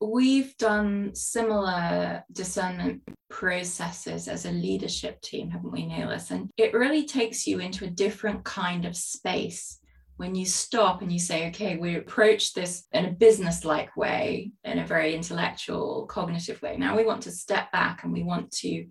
We've 0.00 0.56
done 0.58 1.14
similar 1.14 2.22
discernment 2.30 3.02
processes 3.30 4.28
as 4.28 4.46
a 4.46 4.52
leadership 4.52 5.20
team, 5.22 5.50
haven't 5.50 5.72
we, 5.72 5.86
Nelis? 5.86 6.30
And 6.30 6.50
it 6.56 6.72
really 6.72 7.04
takes 7.04 7.46
you 7.46 7.58
into 7.58 7.84
a 7.84 7.90
different 7.90 8.44
kind 8.44 8.84
of 8.84 8.96
space 8.96 9.80
when 10.16 10.34
you 10.34 10.46
stop 10.46 11.00
and 11.00 11.12
you 11.12 11.18
say, 11.18 11.48
okay, 11.48 11.76
we 11.76 11.96
approach 11.96 12.52
this 12.52 12.84
in 12.92 13.06
a 13.06 13.12
business 13.12 13.64
like 13.64 13.96
way, 13.96 14.52
in 14.64 14.80
a 14.80 14.86
very 14.86 15.14
intellectual, 15.14 16.06
cognitive 16.08 16.60
way. 16.60 16.76
Now 16.76 16.96
we 16.96 17.04
want 17.04 17.22
to 17.22 17.30
step 17.30 17.70
back 17.72 18.02
and 18.02 18.12
we 18.12 18.24
want 18.24 18.50
to 18.52 18.86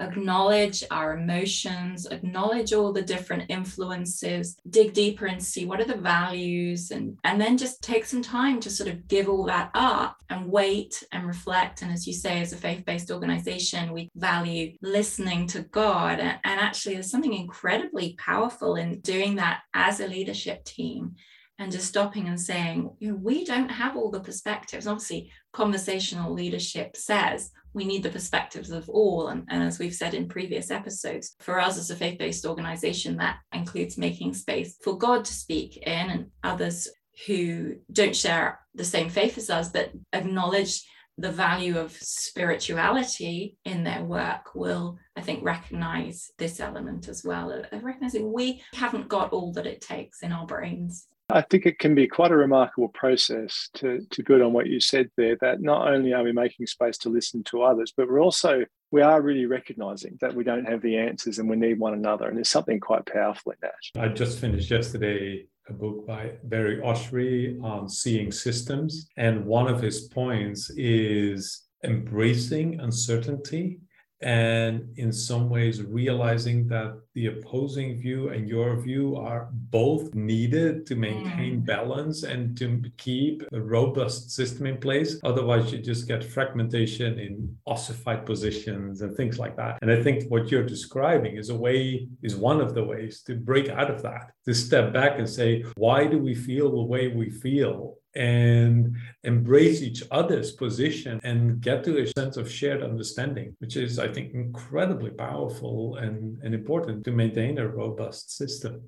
acknowledge 0.00 0.82
our 0.90 1.16
emotions, 1.16 2.06
acknowledge 2.06 2.72
all 2.72 2.92
the 2.92 3.02
different 3.02 3.44
influences, 3.48 4.56
dig 4.68 4.92
deeper 4.92 5.26
and 5.26 5.42
see 5.42 5.66
what 5.66 5.80
are 5.80 5.84
the 5.84 5.96
values, 5.96 6.90
and, 6.90 7.16
and 7.24 7.40
then 7.40 7.56
just 7.56 7.82
take 7.82 8.04
some 8.04 8.22
time 8.22 8.60
to 8.60 8.70
sort 8.70 8.88
of 8.88 9.06
give 9.08 9.28
all 9.28 9.44
that 9.44 9.70
up 9.74 10.16
and 10.30 10.50
wait 10.50 11.02
and 11.12 11.26
reflect. 11.26 11.82
And 11.82 11.92
as 11.92 12.06
you 12.06 12.12
say, 12.12 12.40
as 12.40 12.52
a 12.52 12.56
faith 12.56 12.84
based 12.84 13.10
organization, 13.10 13.92
we 13.92 14.10
value 14.16 14.76
listening 14.82 15.46
to 15.48 15.62
God. 15.62 16.18
And 16.18 16.40
actually, 16.44 16.94
there's 16.94 17.10
something 17.10 17.34
incredibly 17.34 18.14
powerful 18.18 18.76
in 18.76 19.00
doing 19.00 19.36
that 19.36 19.60
as 19.74 20.00
a 20.00 20.06
leadership 20.06 20.64
team 20.64 21.16
and 21.60 21.70
just 21.70 21.86
stopping 21.86 22.26
and 22.26 22.40
saying, 22.40 22.90
you 23.00 23.10
know, 23.10 23.18
we 23.22 23.44
don't 23.44 23.68
have 23.68 23.94
all 23.94 24.10
the 24.10 24.18
perspectives. 24.18 24.86
Obviously, 24.86 25.30
conversational 25.52 26.32
leadership 26.32 26.96
says 26.96 27.50
we 27.74 27.84
need 27.84 28.02
the 28.02 28.08
perspectives 28.10 28.70
of 28.70 28.88
all. 28.88 29.28
And, 29.28 29.46
and 29.50 29.62
as 29.62 29.78
we've 29.78 29.94
said 29.94 30.14
in 30.14 30.26
previous 30.26 30.70
episodes, 30.70 31.36
for 31.38 31.60
us 31.60 31.78
as 31.78 31.90
a 31.90 31.96
faith 31.96 32.18
based 32.18 32.46
organization, 32.46 33.18
that 33.18 33.40
includes 33.52 33.98
making 33.98 34.32
space 34.32 34.78
for 34.82 34.96
God 34.96 35.26
to 35.26 35.34
speak 35.34 35.76
in 35.76 36.10
and 36.10 36.26
others 36.42 36.88
who 37.26 37.76
don't 37.92 38.16
share 38.16 38.58
the 38.74 38.84
same 38.84 39.10
faith 39.10 39.36
as 39.36 39.50
us, 39.50 39.68
but 39.68 39.92
acknowledge 40.14 40.82
the 41.18 41.30
value 41.30 41.76
of 41.76 41.92
spirituality 41.92 43.58
in 43.66 43.84
their 43.84 44.02
work 44.02 44.54
will, 44.54 44.96
I 45.14 45.20
think, 45.20 45.44
recognize 45.44 46.30
this 46.38 46.60
element 46.60 47.08
as 47.08 47.22
well 47.22 47.52
of 47.52 47.84
recognizing 47.84 48.32
we 48.32 48.62
haven't 48.72 49.08
got 49.08 49.32
all 49.32 49.52
that 49.52 49.66
it 49.66 49.82
takes 49.82 50.22
in 50.22 50.32
our 50.32 50.46
brains. 50.46 51.06
I 51.32 51.42
think 51.42 51.66
it 51.66 51.78
can 51.78 51.94
be 51.94 52.06
quite 52.06 52.30
a 52.30 52.36
remarkable 52.36 52.88
process 52.88 53.68
to, 53.74 54.06
to 54.10 54.22
build 54.22 54.42
on 54.42 54.52
what 54.52 54.66
you 54.66 54.80
said 54.80 55.10
there, 55.16 55.36
that 55.40 55.60
not 55.60 55.88
only 55.88 56.12
are 56.12 56.22
we 56.22 56.32
making 56.32 56.66
space 56.66 56.98
to 56.98 57.08
listen 57.08 57.44
to 57.44 57.62
others, 57.62 57.92
but 57.96 58.08
we're 58.08 58.20
also, 58.20 58.64
we 58.90 59.02
are 59.02 59.22
really 59.22 59.46
recognizing 59.46 60.18
that 60.20 60.34
we 60.34 60.44
don't 60.44 60.64
have 60.66 60.82
the 60.82 60.96
answers 60.96 61.38
and 61.38 61.48
we 61.48 61.56
need 61.56 61.78
one 61.78 61.94
another. 61.94 62.26
And 62.26 62.36
there's 62.36 62.48
something 62.48 62.80
quite 62.80 63.06
powerful 63.06 63.52
in 63.52 63.58
that. 63.62 64.00
I 64.00 64.08
just 64.08 64.38
finished 64.38 64.70
yesterday 64.70 65.46
a 65.68 65.72
book 65.72 66.06
by 66.06 66.32
Barry 66.44 66.78
Oshry 66.78 67.62
on 67.62 67.88
seeing 67.88 68.32
systems. 68.32 69.08
And 69.16 69.44
one 69.46 69.68
of 69.68 69.80
his 69.80 70.08
points 70.08 70.70
is 70.76 71.66
embracing 71.84 72.80
uncertainty 72.80 73.80
and 74.22 74.86
in 74.96 75.12
some 75.12 75.48
ways 75.48 75.82
realizing 75.82 76.68
that 76.68 77.00
the 77.20 77.26
opposing 77.26 77.98
view 77.98 78.30
and 78.30 78.48
your 78.48 78.80
view 78.80 79.14
are 79.14 79.48
both 79.52 80.14
needed 80.14 80.86
to 80.86 80.94
maintain 80.96 81.60
mm. 81.60 81.66
balance 81.66 82.22
and 82.22 82.56
to 82.56 82.82
keep 82.96 83.42
a 83.52 83.60
robust 83.60 84.30
system 84.30 84.64
in 84.66 84.78
place. 84.78 85.20
Otherwise 85.22 85.70
you 85.70 85.78
just 85.92 86.08
get 86.08 86.24
fragmentation 86.24 87.18
in 87.18 87.54
ossified 87.66 88.24
positions 88.24 89.02
and 89.02 89.14
things 89.14 89.38
like 89.38 89.54
that. 89.56 89.78
And 89.82 89.90
i 89.90 90.02
think 90.02 90.30
what 90.30 90.50
you're 90.50 90.72
describing 90.76 91.36
is 91.36 91.50
a 91.50 91.60
way 91.66 92.08
is 92.22 92.36
one 92.36 92.60
of 92.62 92.70
the 92.74 92.84
ways 92.92 93.22
to 93.26 93.32
break 93.34 93.68
out 93.68 93.90
of 93.94 94.00
that 94.08 94.24
to 94.46 94.54
step 94.54 94.86
back 94.94 95.18
and 95.18 95.28
say 95.28 95.62
why 95.76 96.06
do 96.06 96.18
we 96.18 96.34
feel 96.34 96.70
the 96.70 96.88
way 96.94 97.08
we 97.08 97.28
feel? 97.28 98.00
and 98.14 98.96
embrace 99.24 99.82
each 99.82 100.02
other's 100.10 100.52
position 100.52 101.20
and 101.22 101.60
get 101.60 101.84
to 101.84 102.02
a 102.02 102.06
sense 102.18 102.36
of 102.36 102.50
shared 102.50 102.82
understanding, 102.82 103.54
which 103.58 103.76
is, 103.76 103.98
I 103.98 104.08
think, 104.08 104.34
incredibly 104.34 105.10
powerful 105.10 105.96
and, 105.96 106.38
and 106.42 106.54
important 106.54 107.04
to 107.10 107.16
maintain 107.16 107.58
a 107.58 107.68
robust 107.68 108.36
system. 108.36 108.82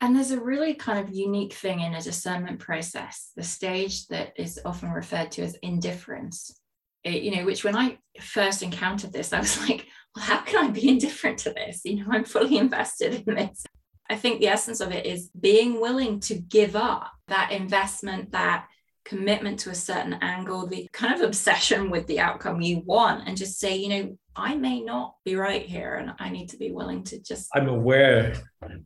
And 0.00 0.14
there's 0.14 0.30
a 0.30 0.40
really 0.40 0.74
kind 0.74 0.98
of 0.98 1.14
unique 1.14 1.52
thing 1.52 1.80
in 1.80 1.94
a 1.94 2.00
discernment 2.00 2.60
process, 2.60 3.32
the 3.34 3.42
stage 3.42 4.06
that 4.08 4.32
is 4.36 4.60
often 4.64 4.90
referred 4.90 5.32
to 5.32 5.42
as 5.42 5.56
indifference. 5.56 6.60
It, 7.02 7.22
you 7.22 7.34
know, 7.34 7.44
which 7.44 7.64
when 7.64 7.76
I 7.76 7.98
first 8.20 8.62
encountered 8.62 9.12
this, 9.12 9.32
I 9.32 9.40
was 9.40 9.58
like, 9.68 9.86
well, 10.14 10.24
how 10.24 10.40
can 10.42 10.66
I 10.66 10.70
be 10.70 10.88
indifferent 10.88 11.38
to 11.40 11.50
this? 11.50 11.82
You 11.84 11.96
know, 11.96 12.06
I'm 12.12 12.24
fully 12.24 12.58
invested 12.66 13.24
in 13.26 13.34
this. 13.34 13.64
I 14.10 14.16
think 14.16 14.40
the 14.40 14.48
essence 14.48 14.80
of 14.80 14.92
it 14.92 15.04
is 15.04 15.30
being 15.38 15.80
willing 15.80 16.20
to 16.20 16.34
give 16.34 16.76
up 16.76 17.10
that 17.26 17.52
investment, 17.52 18.32
that 18.32 18.66
commitment 19.08 19.58
to 19.60 19.70
a 19.70 19.74
certain 19.74 20.14
angle, 20.14 20.66
the 20.66 20.88
kind 20.92 21.14
of 21.14 21.22
obsession 21.22 21.90
with 21.90 22.06
the 22.06 22.20
outcome 22.20 22.60
you 22.60 22.82
want, 22.84 23.26
and 23.26 23.36
just 23.36 23.58
say, 23.58 23.76
you 23.76 23.88
know, 23.88 24.18
I 24.36 24.54
may 24.54 24.80
not 24.80 25.14
be 25.24 25.34
right 25.34 25.64
here, 25.64 25.94
and 25.94 26.12
I 26.18 26.28
need 26.28 26.50
to 26.50 26.58
be 26.58 26.70
willing 26.70 27.02
to 27.04 27.18
just. 27.20 27.48
I'm 27.54 27.68
aware 27.68 28.34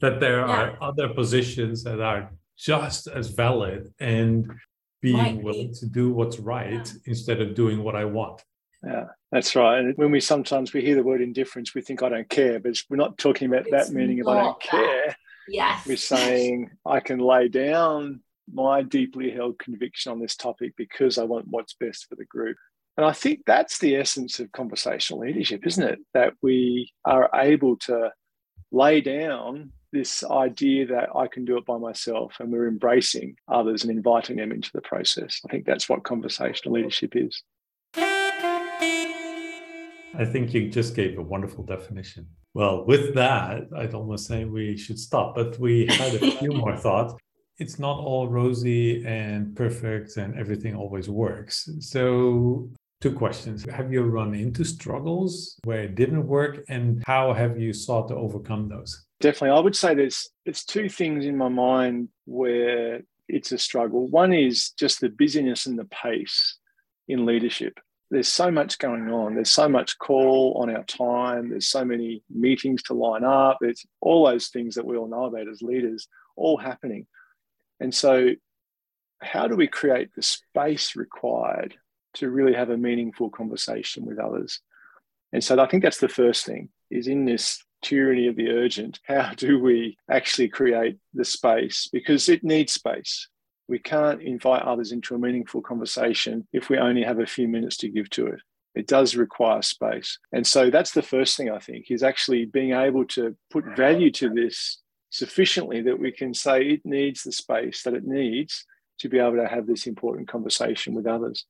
that 0.01 0.21
there 0.21 0.47
yeah. 0.47 0.47
are 0.47 0.79
other 0.81 1.09
positions 1.09 1.83
that 1.85 2.01
are 2.01 2.31
just 2.57 3.09
as 3.09 3.29
valid 3.29 3.93
and 4.01 4.51
being 5.01 5.43
willing 5.43 5.75
to 5.75 5.87
do 5.87 6.13
what's 6.13 6.39
right 6.39 6.73
yeah. 6.73 7.01
instead 7.07 7.41
of 7.41 7.55
doing 7.55 7.83
what 7.83 7.97
I 7.97 8.05
want. 8.05 8.41
Yeah, 8.85 9.07
that's 9.31 9.55
right. 9.57 9.79
And 9.79 9.97
when 9.97 10.11
we 10.11 10.21
sometimes 10.21 10.73
we 10.73 10.81
hear 10.83 10.95
the 10.95 11.03
word 11.03 11.21
indifference, 11.21 11.75
we 11.75 11.83
think 11.83 12.03
I 12.03 12.09
don't 12.09 12.29
care, 12.29 12.61
but 12.61 12.77
we're 12.89 12.97
not 12.97 13.19
talking 13.19 13.49
about 13.49 13.67
it's 13.67 13.89
that 13.89 13.95
meaning 13.95 14.21
of 14.21 14.29
I 14.29 14.43
don't 14.43 14.61
that. 14.61 14.69
care. 14.71 15.17
Yes. 15.49 15.87
We're 15.87 15.97
saying 15.97 16.71
I 16.87 17.01
can 17.01 17.19
lay 17.19 17.49
down 17.49 18.21
my 18.53 18.83
deeply 18.83 19.31
held 19.31 19.59
conviction 19.59 20.13
on 20.13 20.21
this 20.21 20.37
topic 20.37 20.75
because 20.77 21.19
I 21.19 21.25
want 21.25 21.49
what's 21.49 21.75
best 21.75 22.07
for 22.09 22.17
the 22.17 22.25
group. 22.25 22.57
And 22.97 23.07
I 23.07 23.13
think 23.13 23.41
that's 23.47 23.79
the 23.79 23.97
essence 23.97 24.39
of 24.39 24.53
conversational 24.53 25.21
leadership, 25.21 25.67
isn't 25.67 25.83
it? 25.83 25.99
That 26.15 26.35
we 26.43 26.91
are 27.05 27.31
able 27.35 27.77
to 27.79 28.13
lay 28.71 29.01
down 29.01 29.73
this 29.93 30.25
idea 30.25 30.87
that 30.87 31.11
I 31.15 31.27
can 31.27 31.45
do 31.45 31.59
it 31.59 31.67
by 31.67 31.77
myself 31.77 32.35
and 32.41 32.51
we're 32.51 32.67
embracing 32.67 33.37
others 33.49 33.83
and 33.83 33.91
inviting 33.91 34.37
them 34.37 34.51
into 34.51 34.71
the 34.73 34.81
process. 34.81 35.41
I 35.47 35.51
think 35.51 35.67
that's 35.67 35.89
what 35.89 36.03
conversational 36.05 36.75
leadership 36.75 37.13
is. 37.15 37.43
I 40.15 40.25
think 40.25 40.53
you 40.53 40.69
just 40.69 40.95
gave 40.95 41.19
a 41.19 41.23
wonderful 41.23 41.65
definition. 41.65 42.27
Well, 42.55 42.85
with 42.85 43.15
that, 43.15 43.69
I'd 43.77 43.95
almost 43.95 44.27
say 44.27 44.45
we 44.45 44.77
should 44.77 44.99
stop, 44.99 45.35
but 45.35 45.59
we 45.59 45.87
had 45.87 46.15
a 46.15 46.31
few 46.33 46.53
more 46.53 46.77
thoughts. 46.77 47.15
It's 47.63 47.79
not 47.79 47.99
all 47.99 48.27
rosy 48.29 49.05
and 49.07 49.55
perfect 49.55 50.17
and 50.17 50.37
everything 50.43 50.75
always 50.75 51.09
works. 51.09 51.71
So, 51.79 52.69
two 53.01 53.13
questions. 53.13 53.65
Have 53.71 53.93
you 53.93 54.03
run 54.03 54.35
into 54.35 54.65
struggles 54.65 55.57
where 55.63 55.85
it 55.85 55.95
didn't 55.95 56.27
work 56.27 56.65
and 56.69 57.03
how 57.07 57.33
have 57.33 57.61
you 57.61 57.73
sought 57.73 58.09
to 58.09 58.17
overcome 58.17 58.69
those? 58.69 59.07
Definitely. 59.21 59.57
I 59.57 59.61
would 59.61 59.77
say 59.77 59.95
there's 59.95 60.29
there's 60.45 60.65
two 60.65 60.89
things 60.89 61.25
in 61.25 61.37
my 61.37 61.49
mind 61.49 62.09
where 62.25 63.03
it's 63.29 63.53
a 63.53 63.59
struggle. 63.59 64.09
One 64.09 64.33
is 64.33 64.71
just 64.71 65.01
the 65.01 65.09
busyness 65.09 65.67
and 65.67 65.79
the 65.79 65.85
pace 66.03 66.59
in 67.07 67.27
leadership 67.27 67.79
there's 68.13 68.29
so 68.29 68.51
much 68.51 68.79
going 68.79 69.11
on. 69.11 69.35
There's 69.35 69.51
so 69.51 69.71
much 69.71 69.99
call 69.99 70.59
on 70.61 70.69
our 70.69 70.85
time. 70.85 71.49
There's 71.49 71.69
so 71.69 71.83
many 71.83 72.23
meetings 72.31 72.83
to 72.85 72.95
line 72.95 73.25
up. 73.25 73.59
It's 73.63 73.87
all 74.03 74.27
those 74.27 74.49
things 74.49 74.75
that 74.75 74.85
we 74.85 74.99
all 74.99 75.09
know 75.09 75.25
about 75.25 75.49
as 75.49 75.63
leaders, 75.63 76.09
all 76.37 76.59
happening. 76.59 77.07
And 77.83 77.93
so, 77.93 78.31
how 79.21 79.49
do 79.49 79.57
we 79.57 79.67
create 79.67 80.11
the 80.15 80.23
space 80.23 80.95
required 80.95 81.75
to 82.15 82.31
really 82.31 82.55
have 82.55 82.71
a 82.71 82.77
meaningful 82.77 83.29
conversation 83.29 84.07
with 84.07 84.21
others? 84.21 84.61
And 85.33 85.43
so, 85.43 85.59
I 85.59 85.67
think 85.67 85.83
that's 85.83 85.99
the 85.99 86.09
first 86.09 86.47
thing 86.47 86.69
is 86.93 87.09
in 87.09 87.25
this 87.25 87.61
tyranny 87.83 88.29
of 88.29 88.37
the 88.37 88.51
urgent, 88.51 89.01
how 89.07 89.33
do 89.35 89.59
we 89.59 89.99
actually 90.09 90.49
create 90.49 90.99
the 91.13 91.25
space? 91.25 91.89
Because 91.93 92.29
it 92.29 92.45
needs 92.45 92.73
space. 92.73 93.29
We 93.67 93.81
can't 93.81 94.23
invite 94.23 94.63
others 94.63 94.93
into 94.93 95.17
a 95.17 95.19
meaningful 95.19 95.63
conversation 95.63 96.47
if 96.53 96.69
we 96.69 96.79
only 96.79 97.03
have 97.03 97.19
a 97.19 97.27
few 97.27 97.49
minutes 97.49 97.79
to 97.79 97.89
give 97.89 98.11
to 98.11 98.29
it. 98.29 98.41
It 98.77 98.87
does 98.87 99.17
require 99.17 99.63
space. 99.63 100.19
And 100.33 100.47
so 100.47 100.71
that's 100.71 100.93
the 100.93 101.03
first 101.03 101.37
thing 101.37 101.51
I 101.51 101.59
think 101.59 101.91
is 101.91 102.05
actually 102.05 102.45
being 102.45 102.75
able 102.75 103.07
to 103.07 103.37
put 103.51 103.65
value 103.77 104.13
to 104.13 104.31
this 104.31 104.82
sufficiently 105.13 105.83
that 105.83 105.99
we 105.99 106.11
can 106.11 106.35
say 106.35 106.63
it 106.63 106.81
needs 106.85 107.23
the 107.23 107.33
space 107.33 107.83
that 107.83 107.95
it 107.95 108.05
needs 108.05 108.65
to 108.99 109.09
be 109.09 109.19
able 109.19 109.37
to 109.37 109.47
have 109.47 109.67
this 109.67 109.87
important 109.87 110.27
conversation 110.27 110.95
with 110.95 111.07
others. 111.07 111.47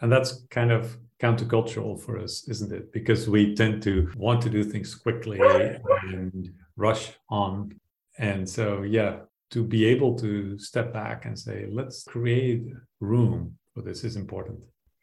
And 0.00 0.12
that's 0.12 0.44
kind 0.50 0.70
of 0.70 0.98
countercultural 1.20 1.98
for 1.98 2.18
us, 2.18 2.46
isn't 2.48 2.72
it? 2.72 2.92
Because 2.92 3.28
we 3.30 3.54
tend 3.54 3.82
to 3.84 4.12
want 4.14 4.42
to 4.42 4.50
do 4.50 4.62
things 4.62 4.94
quickly 4.94 5.40
and 6.12 6.50
rush 6.76 7.12
on. 7.30 7.72
And 8.18 8.48
so, 8.48 8.82
yeah, 8.82 9.20
to 9.52 9.64
be 9.64 9.86
able 9.86 10.14
to 10.18 10.58
step 10.58 10.92
back 10.92 11.24
and 11.24 11.38
say, 11.38 11.66
let's 11.70 12.04
create 12.04 12.66
room 13.00 13.56
for 13.74 13.80
this 13.80 14.04
is 14.04 14.16
important. 14.16 14.58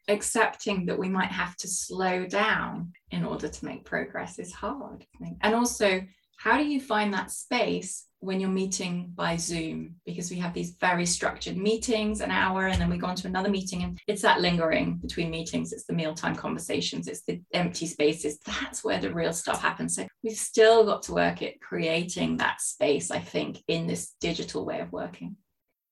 Accepting 0.10 0.86
that 0.86 1.00
we 1.00 1.10
might 1.10 1.32
have 1.32 1.56
to 1.58 1.68
slow 1.68 2.28
down 2.28 2.92
in 3.10 3.26
order 3.26 3.48
to 3.48 3.66
make 3.66 3.86
progress 3.86 4.38
is 4.38 4.52
hard. 4.52 5.08
And 5.42 5.56
also, 5.56 6.02
how 6.38 6.58
do 6.58 6.66
you 6.66 6.80
find 6.80 7.14
that 7.14 7.32
space 7.32 8.06
when 8.20 8.40
you're 8.40 8.50
meeting 8.50 9.12
by 9.16 9.38
Zoom? 9.38 9.96
Because 10.06 10.30
we 10.30 10.38
have 10.38 10.54
these 10.54 10.76
very 10.80 11.06
structured 11.06 11.58
meetings, 11.58 12.22
an 12.22 12.32
hour, 12.32 12.68
and 12.68 12.80
then 12.80 12.90
we 12.90 12.98
go 12.98 13.08
on 13.08 13.16
to 13.16 13.28
another 13.28 13.50
meeting. 13.50 13.84
And 13.84 14.00
it's 14.08 14.22
that 14.22 14.42
lingering 14.42 14.98
between 14.98 15.30
meetings, 15.30 15.74
it's 15.74 15.86
the 15.86 15.94
mealtime 15.94 16.36
conversations, 16.36 17.08
it's 17.08 17.24
the 17.24 17.42
empty 17.54 17.86
spaces. 17.86 18.40
That's 18.46 18.84
where 18.84 19.00
the 19.00 19.14
real 19.14 19.34
stuff 19.34 19.62
happens. 19.62 19.96
So 19.96 20.08
we've 20.24 20.38
still 20.38 20.86
got 20.86 21.04
to 21.04 21.14
work 21.14 21.42
at 21.42 21.62
creating 21.62 22.38
that 22.38 22.62
space, 22.62 23.12
I 23.12 23.20
think, 23.20 23.64
in 23.68 23.88
this 23.88 24.14
digital 24.20 24.66
way 24.66 24.80
of 24.80 24.92
working. 24.92 25.38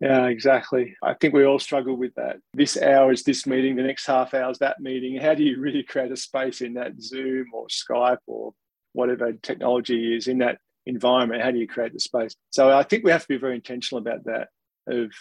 Yeah, 0.02 0.26
exactly. 0.26 0.96
I 1.04 1.14
think 1.14 1.36
we 1.36 1.46
all 1.46 1.60
struggle 1.60 1.96
with 1.96 2.16
that. 2.16 2.38
This 2.56 2.76
hour 2.76 3.12
is 3.12 3.24
this 3.24 3.46
meeting, 3.46 3.76
the 3.76 3.84
next 3.84 4.08
half 4.08 4.34
hour 4.34 4.50
is 4.50 4.58
that 4.58 4.80
meeting. 4.80 5.16
How 5.22 5.36
do 5.36 5.44
you 5.44 5.62
really 5.62 5.84
create 5.84 6.12
a 6.12 6.18
space 6.18 6.62
in 6.62 6.74
that 6.74 7.00
Zoom 7.00 7.52
or 7.54 7.68
Skype 7.68 8.18
or 8.26 8.52
whatever 8.94 9.34
technology 9.34 10.16
is 10.16 10.28
in 10.28 10.40
that 10.40 10.58
environment 10.88 11.44
how 11.44 11.52
do 11.52 11.60
you 11.60 11.68
create 11.68 11.94
the 11.94 12.00
space? 12.00 12.36
So 12.50 12.76
i 12.76 12.84
think 12.84 13.04
we 13.04 13.12
have 13.12 13.22
to 13.22 13.28
be 13.28 13.38
very 13.38 13.56
intentional 13.56 14.02
about 14.02 14.24
that 14.26 14.50
of 14.88 15.12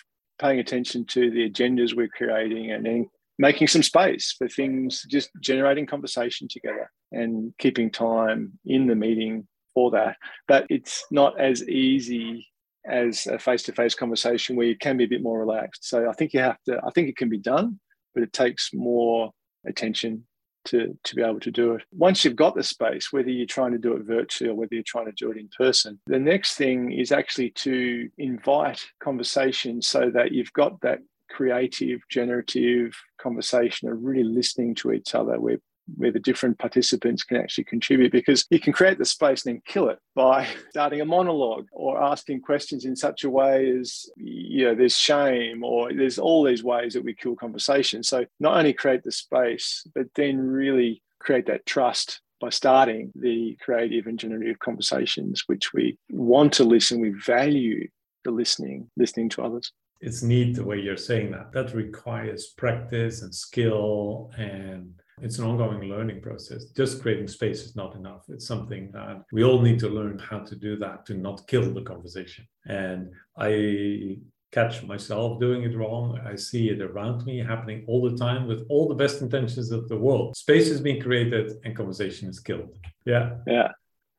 paying 0.41 0.59
attention 0.59 1.05
to 1.05 1.31
the 1.31 1.51
agendas 1.51 1.95
we're 1.95 2.09
creating 2.09 2.73
and 2.73 2.85
then 2.85 3.07
making 3.39 3.67
some 3.67 3.83
space 3.83 4.35
for 4.37 4.49
things 4.49 5.05
just 5.09 5.31
generating 5.41 5.87
conversation 5.87 6.49
together 6.49 6.91
and 7.13 7.53
keeping 7.59 7.91
time 7.91 8.53
in 8.67 8.87
the 8.87 8.95
meeting 8.95 9.47
for 9.75 9.91
that. 9.91 10.17
But 10.47 10.67
it's 10.69 11.05
not 11.11 11.41
as 11.41 11.67
easy 11.69 12.47
as 12.87 13.27
a 13.27 13.39
face-to-face 13.39 13.95
conversation 13.95 14.57
where 14.57 14.67
you 14.67 14.77
can 14.77 14.97
be 14.97 15.05
a 15.05 15.09
bit 15.09 15.23
more 15.23 15.39
relaxed. 15.39 15.89
So 15.89 16.09
i 16.09 16.13
think 16.13 16.33
you 16.33 16.41
have 16.41 16.57
to 16.67 16.81
i 16.87 16.91
think 16.91 17.09
it 17.09 17.17
can 17.17 17.29
be 17.29 17.39
done 17.39 17.79
but 18.15 18.23
it 18.23 18.33
takes 18.33 18.71
more 18.73 19.31
attention 19.67 20.25
to, 20.67 20.97
to 21.05 21.15
be 21.15 21.23
able 21.23 21.41
to 21.41 21.51
do 21.51 21.75
it. 21.75 21.83
Once 21.93 22.25
you've 22.25 22.37
got 22.37 22.55
the 22.55 22.63
space, 22.63 23.13
whether 23.13 23.31
you're 23.31 23.47
trying 23.47 23.73
to 23.73 23.79
do 23.79 23.95
it 23.95 24.03
virtually 24.03 24.51
or 24.51 24.55
whether 24.55 24.75
you're 24.75 24.85
trying 24.85 25.07
to 25.07 25.13
do 25.13 25.31
it 25.31 25.37
in 25.37 25.49
person, 25.57 25.99
the 26.07 26.19
next 26.19 26.55
thing 26.55 26.93
is 26.93 27.13
actually 27.13 27.51
to 27.51 28.09
invite 28.19 28.85
conversation 29.01 29.81
so 29.83 30.11
that 30.11 30.33
you've 30.33 30.53
got 30.53 30.81
that 30.81 31.01
creative, 31.31 32.01
generative 32.09 32.95
conversation 33.21 33.89
of 33.89 34.03
really 34.03 34.25
listening 34.25 34.75
to 34.75 34.93
each 34.93 35.15
other 35.15 35.41
where 35.41 35.59
where 35.97 36.13
the 36.13 36.19
different 36.19 36.59
participants 36.59 37.23
can 37.23 37.37
actually 37.37 37.65
contribute 37.65 38.13
because 38.13 38.47
you 38.51 38.61
can 38.61 38.73
create 38.73 38.99
the 38.99 39.05
space 39.05 39.45
and 39.45 39.57
then 39.57 39.63
kill 39.67 39.89
it 39.89 39.99
by 40.15 40.47
starting 40.71 41.01
a 41.01 41.05
monologue 41.05 41.67
or 41.73 42.03
asking 42.03 42.41
questions 42.41 42.85
in 42.85 42.97
such 42.97 43.25
a 43.25 43.31
way 43.31 43.71
as 43.79 44.07
you 44.17 44.65
know 44.65 44.75
there's 44.75 44.97
shame 44.97 45.65
or 45.65 45.93
there's 45.93 46.19
all 46.19 46.45
these 46.45 46.65
ways 46.65 46.95
that 46.95 47.05
we 47.05 47.15
kill 47.15 47.37
conversation. 47.37 48.03
So 48.03 48.27
not 48.39 48.57
only 48.57 48.73
create 48.73 49.03
the 49.03 49.13
space 49.13 49.87
but 49.95 50.07
then 50.15 50.39
really 50.39 51.03
create 51.19 51.47
that 51.47 51.67
trust 51.67 52.21
by 52.41 52.49
starting 52.49 53.13
the 53.15 53.57
creative 53.61 54.07
and 54.07 54.19
generative 54.19 54.59
conversations 54.59 55.45
which 55.47 55.75
we 55.75 55.99
want 56.09 56.55
to 56.55 56.65
listen 56.65 56.99
we 56.99 57.11
value 57.11 57.87
the 58.25 58.31
listening 58.31 58.91
listening 58.97 59.29
to 59.31 59.43
others. 59.43 59.73
It's 60.01 60.23
neat 60.23 60.57
the 60.57 60.65
way 60.65 60.81
you're 60.81 60.97
saying 60.97 61.31
that. 61.33 61.53
That 61.53 61.75
requires 61.75 62.55
practice 62.57 63.21
and 63.23 63.35
skill 63.35 64.31
and 64.37 64.95
it's 65.23 65.39
an 65.39 65.45
ongoing 65.45 65.83
learning 65.89 66.21
process. 66.21 66.67
Just 66.67 67.03
creating 67.03 67.29
space 67.29 67.63
is 67.63 67.77
not 67.77 67.95
enough. 67.95 68.25
It's 68.29 68.47
something 68.47 68.91
that 68.93 69.23
we 69.33 69.45
all 69.45 69.61
need 69.61 69.79
to 69.81 69.89
learn 69.89 70.19
how 70.19 70.41
to 70.41 70.57
do 70.57 70.77
that 70.79 71.07
to 71.07 71.15
not 71.15 71.47
kill 71.47 71.73
the 71.73 71.83
conversation. 71.83 72.47
And 72.67 73.11
I 73.39 74.19
catch 74.53 74.83
myself 74.83 75.39
doing 75.39 75.63
it 75.63 75.77
wrong. 75.77 76.19
I 76.27 76.35
see 76.35 76.71
it 76.71 76.81
around 76.81 77.25
me 77.25 77.39
happening 77.39 77.85
all 77.87 78.09
the 78.09 78.17
time 78.17 78.47
with 78.47 78.67
all 78.69 78.89
the 78.89 78.95
best 78.95 79.23
intentions 79.23 79.71
of 79.71 79.89
the 79.89 79.97
world. 79.97 80.37
Space 80.37 80.69
is 80.69 80.81
being 80.81 81.01
created 81.01 81.53
and 81.65 81.77
conversation 81.77 82.29
is 82.29 82.41
killed. 82.41 82.77
Yeah. 83.05 83.37
Yeah. 83.47 83.69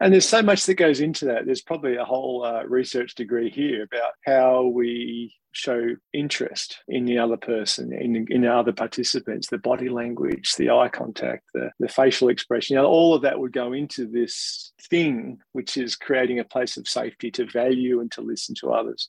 And 0.01 0.11
there's 0.11 0.27
so 0.27 0.41
much 0.41 0.65
that 0.65 0.73
goes 0.73 0.99
into 0.99 1.25
that. 1.25 1.45
There's 1.45 1.61
probably 1.61 1.95
a 1.95 2.03
whole 2.03 2.43
uh, 2.43 2.63
research 2.63 3.13
degree 3.13 3.51
here 3.51 3.83
about 3.83 4.13
how 4.25 4.65
we 4.65 5.31
show 5.51 5.89
interest 6.11 6.79
in 6.87 7.05
the 7.05 7.19
other 7.19 7.37
person, 7.37 7.93
in, 7.93 8.25
in 8.31 8.41
the 8.41 8.51
other 8.51 8.71
participants, 8.71 9.47
the 9.47 9.59
body 9.59 9.89
language, 9.89 10.55
the 10.55 10.71
eye 10.71 10.89
contact, 10.89 11.43
the, 11.53 11.69
the 11.79 11.87
facial 11.87 12.29
expression. 12.29 12.75
You 12.75 12.81
know, 12.81 12.87
all 12.87 13.13
of 13.13 13.21
that 13.21 13.39
would 13.39 13.53
go 13.53 13.73
into 13.73 14.07
this 14.07 14.73
thing, 14.89 15.37
which 15.51 15.77
is 15.77 15.95
creating 15.95 16.39
a 16.39 16.45
place 16.45 16.77
of 16.77 16.87
safety 16.87 17.29
to 17.31 17.45
value 17.45 17.99
and 17.99 18.11
to 18.13 18.21
listen 18.21 18.55
to 18.61 18.71
others. 18.71 19.07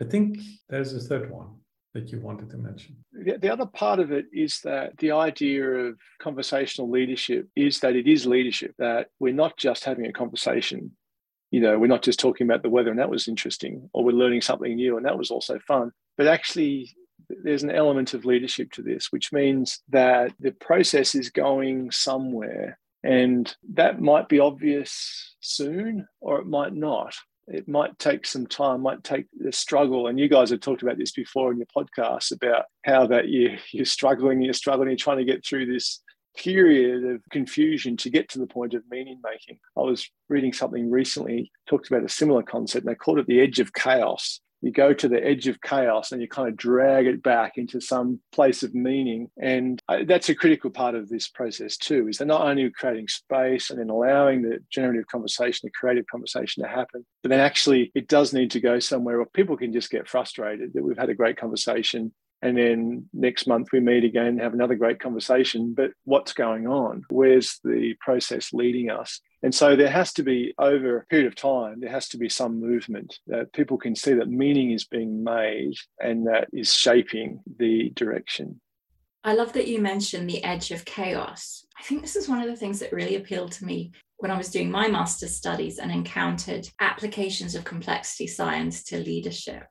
I 0.00 0.04
think 0.04 0.38
there's 0.68 0.94
a 0.94 1.00
third 1.00 1.30
one 1.30 1.50
that 1.94 2.10
you 2.10 2.20
wanted 2.20 2.50
to 2.50 2.56
mention? 2.56 2.96
The, 3.12 3.38
the 3.38 3.52
other 3.52 3.66
part 3.66 4.00
of 4.00 4.12
it 4.12 4.26
is 4.32 4.60
that 4.64 4.98
the 4.98 5.12
idea 5.12 5.64
of 5.64 5.98
conversational 6.20 6.90
leadership 6.90 7.48
is 7.56 7.80
that 7.80 7.96
it 7.96 8.06
is 8.06 8.26
leadership, 8.26 8.74
that 8.78 9.08
we're 9.20 9.32
not 9.32 9.56
just 9.56 9.84
having 9.84 10.06
a 10.06 10.12
conversation. 10.12 10.92
You 11.50 11.60
know, 11.60 11.78
we're 11.78 11.86
not 11.86 12.02
just 12.02 12.18
talking 12.18 12.46
about 12.46 12.62
the 12.62 12.68
weather 12.68 12.90
and 12.90 12.98
that 12.98 13.10
was 13.10 13.28
interesting, 13.28 13.88
or 13.92 14.04
we're 14.04 14.12
learning 14.12 14.42
something 14.42 14.74
new 14.74 14.96
and 14.96 15.06
that 15.06 15.18
was 15.18 15.30
also 15.30 15.58
fun. 15.60 15.92
But 16.18 16.26
actually, 16.26 16.90
there's 17.28 17.62
an 17.62 17.70
element 17.70 18.12
of 18.12 18.24
leadership 18.24 18.72
to 18.72 18.82
this, 18.82 19.12
which 19.12 19.32
means 19.32 19.80
that 19.90 20.32
the 20.40 20.52
process 20.52 21.14
is 21.14 21.30
going 21.30 21.92
somewhere. 21.92 22.78
And 23.04 23.54
that 23.74 24.00
might 24.00 24.28
be 24.28 24.40
obvious 24.40 25.36
soon, 25.40 26.08
or 26.20 26.40
it 26.40 26.46
might 26.46 26.74
not 26.74 27.14
it 27.46 27.68
might 27.68 27.98
take 27.98 28.26
some 28.26 28.46
time, 28.46 28.82
might 28.82 29.04
take 29.04 29.26
the 29.38 29.52
struggle. 29.52 30.06
And 30.06 30.18
you 30.18 30.28
guys 30.28 30.50
have 30.50 30.60
talked 30.60 30.82
about 30.82 30.98
this 30.98 31.12
before 31.12 31.52
in 31.52 31.58
your 31.58 31.66
podcast 31.76 32.32
about 32.32 32.64
how 32.84 33.06
that 33.08 33.28
you, 33.28 33.56
you're 33.72 33.84
struggling, 33.84 34.42
you're 34.42 34.54
struggling, 34.54 34.88
you're 34.88 34.96
trying 34.96 35.18
to 35.18 35.24
get 35.24 35.44
through 35.44 35.66
this 35.72 36.00
period 36.36 37.04
of 37.04 37.20
confusion 37.30 37.96
to 37.96 38.10
get 38.10 38.28
to 38.28 38.38
the 38.38 38.46
point 38.46 38.74
of 38.74 38.82
meaning 38.90 39.20
making. 39.22 39.58
I 39.76 39.80
was 39.80 40.08
reading 40.28 40.52
something 40.52 40.90
recently, 40.90 41.52
talked 41.68 41.88
about 41.88 42.04
a 42.04 42.08
similar 42.08 42.42
concept, 42.42 42.84
and 42.84 42.90
they 42.90 42.96
called 42.96 43.18
it 43.18 43.26
the 43.26 43.40
edge 43.40 43.60
of 43.60 43.72
chaos 43.72 44.40
you 44.64 44.72
go 44.72 44.94
to 44.94 45.08
the 45.08 45.22
edge 45.22 45.46
of 45.46 45.60
chaos 45.60 46.10
and 46.10 46.22
you 46.22 46.28
kind 46.28 46.48
of 46.48 46.56
drag 46.56 47.06
it 47.06 47.22
back 47.22 47.58
into 47.58 47.82
some 47.82 48.18
place 48.32 48.62
of 48.62 48.74
meaning. 48.74 49.28
And 49.38 49.82
uh, 49.90 49.98
that's 50.06 50.30
a 50.30 50.34
critical 50.34 50.70
part 50.70 50.94
of 50.94 51.10
this 51.10 51.28
process 51.28 51.76
too, 51.76 52.08
is 52.08 52.16
that 52.16 52.26
not 52.26 52.46
only 52.46 52.70
creating 52.70 53.08
space 53.08 53.68
and 53.68 53.78
then 53.78 53.90
allowing 53.90 54.40
the 54.40 54.60
generative 54.70 55.06
conversation, 55.06 55.66
the 55.66 55.78
creative 55.78 56.06
conversation 56.10 56.62
to 56.62 56.68
happen, 56.68 57.04
but 57.22 57.28
then 57.28 57.40
actually 57.40 57.92
it 57.94 58.08
does 58.08 58.32
need 58.32 58.50
to 58.52 58.60
go 58.60 58.78
somewhere 58.78 59.18
where 59.18 59.26
people 59.26 59.56
can 59.58 59.70
just 59.70 59.90
get 59.90 60.08
frustrated 60.08 60.72
that 60.72 60.82
we've 60.82 60.96
had 60.96 61.10
a 61.10 61.14
great 61.14 61.36
conversation 61.36 62.10
and 62.40 62.58
then 62.58 63.08
next 63.12 63.46
month 63.46 63.68
we 63.72 63.80
meet 63.80 64.04
again 64.04 64.38
have 64.38 64.54
another 64.54 64.74
great 64.74 65.00
conversation 65.00 65.72
but 65.72 65.92
what's 66.04 66.32
going 66.32 66.66
on 66.66 67.02
where's 67.08 67.58
the 67.64 67.94
process 68.00 68.52
leading 68.52 68.90
us 68.90 69.20
and 69.44 69.54
so 69.54 69.76
there 69.76 69.90
has 69.90 70.10
to 70.14 70.22
be, 70.22 70.54
over 70.58 70.96
a 70.96 71.04
period 71.04 71.26
of 71.26 71.34
time, 71.34 71.80
there 71.80 71.90
has 71.90 72.08
to 72.08 72.16
be 72.16 72.30
some 72.30 72.58
movement 72.58 73.18
that 73.26 73.52
people 73.52 73.76
can 73.76 73.94
see 73.94 74.14
that 74.14 74.30
meaning 74.30 74.70
is 74.70 74.86
being 74.86 75.22
made 75.22 75.74
and 76.00 76.26
that 76.26 76.48
is 76.54 76.72
shaping 76.72 77.40
the 77.58 77.90
direction. 77.90 78.58
I 79.22 79.34
love 79.34 79.52
that 79.52 79.68
you 79.68 79.82
mentioned 79.82 80.30
the 80.30 80.42
edge 80.42 80.70
of 80.70 80.86
chaos. 80.86 81.66
I 81.78 81.82
think 81.82 82.00
this 82.00 82.16
is 82.16 82.26
one 82.26 82.40
of 82.40 82.48
the 82.48 82.56
things 82.56 82.78
that 82.80 82.94
really 82.94 83.16
appealed 83.16 83.52
to 83.52 83.66
me 83.66 83.92
when 84.16 84.30
I 84.30 84.38
was 84.38 84.48
doing 84.48 84.70
my 84.70 84.88
master's 84.88 85.36
studies 85.36 85.78
and 85.78 85.92
encountered 85.92 86.66
applications 86.80 87.54
of 87.54 87.64
complexity 87.64 88.26
science 88.26 88.82
to 88.84 88.96
leadership 88.96 89.64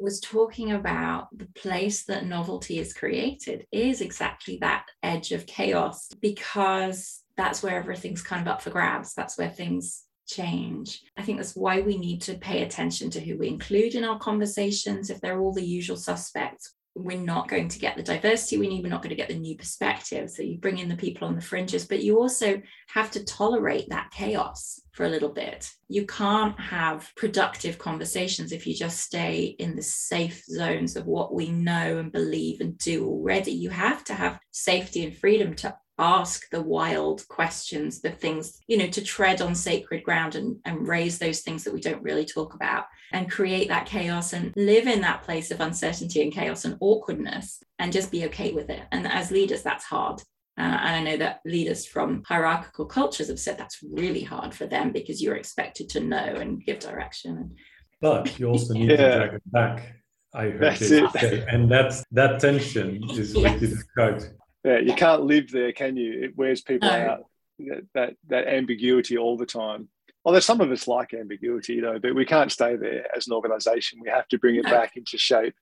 was 0.00 0.18
talking 0.18 0.72
about 0.72 1.28
the 1.36 1.46
place 1.54 2.04
that 2.04 2.24
novelty 2.24 2.78
is 2.78 2.94
created 2.94 3.66
is 3.70 4.00
exactly 4.00 4.58
that 4.60 4.86
edge 5.02 5.30
of 5.30 5.46
chaos 5.46 6.08
because 6.20 7.22
that's 7.40 7.62
where 7.62 7.78
everything's 7.78 8.22
kind 8.22 8.42
of 8.42 8.48
up 8.48 8.60
for 8.60 8.68
grabs. 8.68 9.14
That's 9.14 9.38
where 9.38 9.48
things 9.48 10.04
change. 10.26 11.00
I 11.16 11.22
think 11.22 11.38
that's 11.38 11.56
why 11.56 11.80
we 11.80 11.96
need 11.96 12.20
to 12.22 12.34
pay 12.34 12.62
attention 12.62 13.08
to 13.10 13.20
who 13.20 13.38
we 13.38 13.48
include 13.48 13.94
in 13.94 14.04
our 14.04 14.18
conversations. 14.18 15.08
If 15.08 15.22
they're 15.22 15.40
all 15.40 15.54
the 15.54 15.64
usual 15.64 15.96
suspects, 15.96 16.74
we're 16.94 17.16
not 17.16 17.48
going 17.48 17.68
to 17.68 17.78
get 17.78 17.96
the 17.96 18.02
diversity 18.02 18.58
we 18.58 18.68
need, 18.68 18.82
we're 18.82 18.90
not 18.90 19.00
going 19.00 19.10
to 19.10 19.16
get 19.16 19.28
the 19.28 19.38
new 19.38 19.56
perspective. 19.56 20.28
So 20.28 20.42
you 20.42 20.58
bring 20.58 20.78
in 20.78 20.88
the 20.88 20.96
people 20.96 21.26
on 21.26 21.34
the 21.34 21.40
fringes, 21.40 21.86
but 21.86 22.02
you 22.02 22.18
also 22.18 22.60
have 22.88 23.10
to 23.12 23.24
tolerate 23.24 23.88
that 23.88 24.10
chaos 24.10 24.80
for 24.92 25.06
a 25.06 25.08
little 25.08 25.28
bit. 25.30 25.70
You 25.88 26.04
can't 26.04 26.58
have 26.60 27.10
productive 27.16 27.78
conversations 27.78 28.52
if 28.52 28.66
you 28.66 28.74
just 28.74 28.98
stay 28.98 29.56
in 29.58 29.76
the 29.76 29.82
safe 29.82 30.44
zones 30.44 30.96
of 30.96 31.06
what 31.06 31.32
we 31.32 31.48
know 31.48 31.98
and 31.98 32.12
believe 32.12 32.60
and 32.60 32.76
do 32.76 33.06
already. 33.06 33.52
You 33.52 33.70
have 33.70 34.04
to 34.04 34.14
have 34.14 34.40
safety 34.50 35.04
and 35.04 35.16
freedom 35.16 35.54
to 35.56 35.74
ask 36.00 36.48
the 36.50 36.62
wild 36.62 37.28
questions, 37.28 38.00
the 38.00 38.10
things, 38.10 38.60
you 38.66 38.78
know, 38.78 38.86
to 38.88 39.04
tread 39.04 39.42
on 39.42 39.54
sacred 39.54 40.02
ground 40.02 40.34
and, 40.34 40.56
and 40.64 40.88
raise 40.88 41.18
those 41.18 41.40
things 41.40 41.62
that 41.62 41.74
we 41.74 41.80
don't 41.80 42.02
really 42.02 42.24
talk 42.24 42.54
about 42.54 42.86
and 43.12 43.30
create 43.30 43.68
that 43.68 43.86
chaos 43.86 44.32
and 44.32 44.52
live 44.56 44.86
in 44.86 45.02
that 45.02 45.22
place 45.22 45.50
of 45.50 45.60
uncertainty 45.60 46.22
and 46.22 46.32
chaos 46.32 46.64
and 46.64 46.78
awkwardness 46.80 47.62
and 47.78 47.92
just 47.92 48.10
be 48.10 48.24
okay 48.24 48.52
with 48.52 48.70
it. 48.70 48.82
And 48.90 49.06
as 49.06 49.30
leaders, 49.30 49.62
that's 49.62 49.84
hard. 49.84 50.20
Uh, 50.58 50.62
and 50.62 50.96
I 50.96 51.02
know 51.02 51.16
that 51.18 51.40
leaders 51.44 51.86
from 51.86 52.22
hierarchical 52.26 52.86
cultures 52.86 53.28
have 53.28 53.38
said 53.38 53.58
that's 53.58 53.82
really 53.82 54.22
hard 54.22 54.54
for 54.54 54.66
them 54.66 54.92
because 54.92 55.22
you're 55.22 55.36
expected 55.36 55.88
to 55.90 56.00
know 56.00 56.16
and 56.16 56.64
give 56.64 56.78
direction. 56.78 57.56
But 58.00 58.38
you 58.38 58.48
also 58.50 58.72
need 58.72 58.90
yeah. 58.90 58.96
to 58.96 59.16
drag 59.18 59.34
it 59.34 59.52
back. 59.52 59.96
I 60.32 60.44
heard 60.44 60.60
that's 60.62 60.82
it, 60.82 61.10
say, 61.10 61.44
and 61.48 61.68
that's 61.68 62.04
that 62.12 62.40
tension 62.40 63.02
is 63.10 63.34
yes. 63.34 63.34
what 63.52 63.60
you 63.60 63.66
described 63.66 64.30
yeah, 64.64 64.78
you 64.78 64.94
can't 64.94 65.22
live 65.22 65.50
there, 65.50 65.72
can 65.72 65.96
you? 65.96 66.22
It 66.22 66.36
wears 66.36 66.60
people 66.60 66.88
no. 66.88 66.96
out. 66.96 67.24
That, 67.58 67.86
that 67.94 68.14
that 68.28 68.48
ambiguity 68.48 69.18
all 69.18 69.36
the 69.36 69.46
time. 69.46 69.88
Although 70.24 70.40
some 70.40 70.60
of 70.60 70.70
us 70.70 70.88
like 70.88 71.14
ambiguity, 71.14 71.74
you 71.74 71.82
know, 71.82 71.98
but 71.98 72.14
we 72.14 72.26
can't 72.26 72.52
stay 72.52 72.76
there 72.76 73.06
as 73.16 73.26
an 73.26 73.32
organisation. 73.32 74.00
We 74.02 74.10
have 74.10 74.28
to 74.28 74.38
bring 74.38 74.56
it 74.56 74.64
no. 74.64 74.70
back 74.70 74.96
into 74.96 75.16
shape 75.16 75.54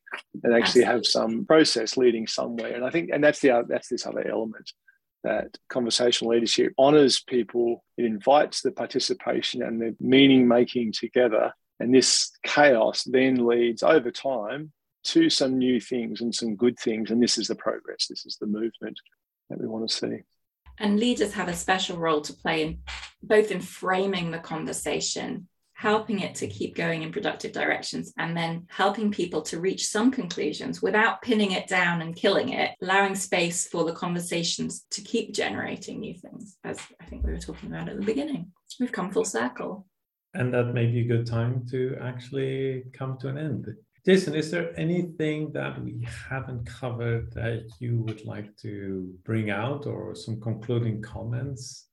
and 0.43 0.55
actually 0.55 0.85
have 0.85 1.07
some 1.07 1.45
process 1.45 1.97
leading 1.97 2.27
somewhere. 2.27 2.75
And 2.75 2.85
I 2.85 2.91
think, 2.91 3.11
and 3.13 3.23
that's 3.23 3.41
the 3.41 3.65
that's 3.69 3.89
this 3.89 4.07
other 4.07 4.27
element 4.27 4.73
that 5.25 5.59
conversational 5.69 6.33
leadership 6.33 6.73
honors 6.79 7.21
people. 7.21 7.85
It 7.97 8.05
invites 8.05 8.63
the 8.63 8.73
participation 8.73 9.63
and 9.63 9.81
the 9.81 9.97
meaning 10.01 10.47
making 10.47 10.93
together. 10.93 11.53
And 11.81 11.95
this 11.95 12.33
chaos 12.45 13.05
then 13.05 13.47
leads 13.47 13.83
over 13.83 14.11
time 14.11 14.73
to 15.09 15.31
some 15.31 15.59
new 15.59 15.81
things 15.81 16.21
and 16.21 16.35
some 16.35 16.57
good 16.57 16.79
things. 16.79 17.11
And 17.11 17.23
this 17.23 17.39
is 17.39 17.49
the 17.49 17.55
progress, 17.55 18.07
this 18.09 18.27
is 18.27 18.37
the 18.41 18.47
movement 18.47 18.99
that 19.49 19.61
we 19.61 19.67
want 19.67 19.89
to 19.89 19.95
see. 19.95 20.23
And 20.79 21.01
leaders 21.01 21.33
have 21.33 21.49
a 21.49 21.55
special 21.55 21.97
role 21.97 22.21
to 22.21 22.33
play 22.33 22.63
in 22.63 22.79
both 23.23 23.51
in 23.51 23.61
framing 23.61 24.31
the 24.31 24.39
conversation, 24.39 25.49
helping 25.73 26.21
it 26.21 26.37
to 26.37 26.47
keep 26.47 26.77
going 26.77 27.03
in 27.03 27.11
productive 27.11 27.53
directions, 27.53 28.13
and 28.17 28.37
then 28.37 28.67
helping 28.69 29.11
people 29.11 29.43
to 29.43 29.61
reach 29.61 29.87
some 29.87 30.11
conclusions 30.11 30.81
without 30.81 31.23
pinning 31.23 31.53
it 31.53 31.67
down 31.67 32.03
and 32.03 32.15
killing 32.15 32.51
it, 32.51 32.73
allowing 32.83 33.15
space 33.15 33.67
for 33.67 33.85
the 33.85 33.93
conversations 33.93 34.87
to 34.91 35.01
keep 35.01 35.35
generating 35.35 36.01
new 36.01 36.15
things, 36.15 36.57
as 36.65 36.79
I 37.01 37.07
think 37.07 37.25
we 37.25 37.33
were 37.33 37.39
talking 37.39 37.73
about 37.73 37.89
at 37.89 37.99
the 37.99 38.07
beginning. 38.07 38.53
We've 38.79 38.93
come 38.93 39.11
full 39.11 39.25
circle. 39.25 39.87
And 40.35 40.53
that 40.55 40.75
may 40.75 40.87
be 40.87 41.01
a 41.01 41.09
good 41.09 41.27
time 41.27 41.67
to 41.71 41.97
actually 42.01 42.85
come 42.93 43.19
to 43.19 43.29
an 43.29 43.39
end. 43.39 43.67
Jason, 44.09 44.35
is 44.35 44.51
there 44.51 44.73
anything 44.81 45.53
that 45.53 45.85
we 45.85 46.09
haven't 46.31 46.65
covered 46.65 47.31
that 47.35 47.69
you 47.79 47.99
would 48.05 48.25
like 48.25 48.57
to 48.57 49.15
bring 49.23 49.51
out 49.51 49.85
or 49.85 50.15
some 50.15 50.41
concluding 50.41 51.03
comments? 51.03 51.89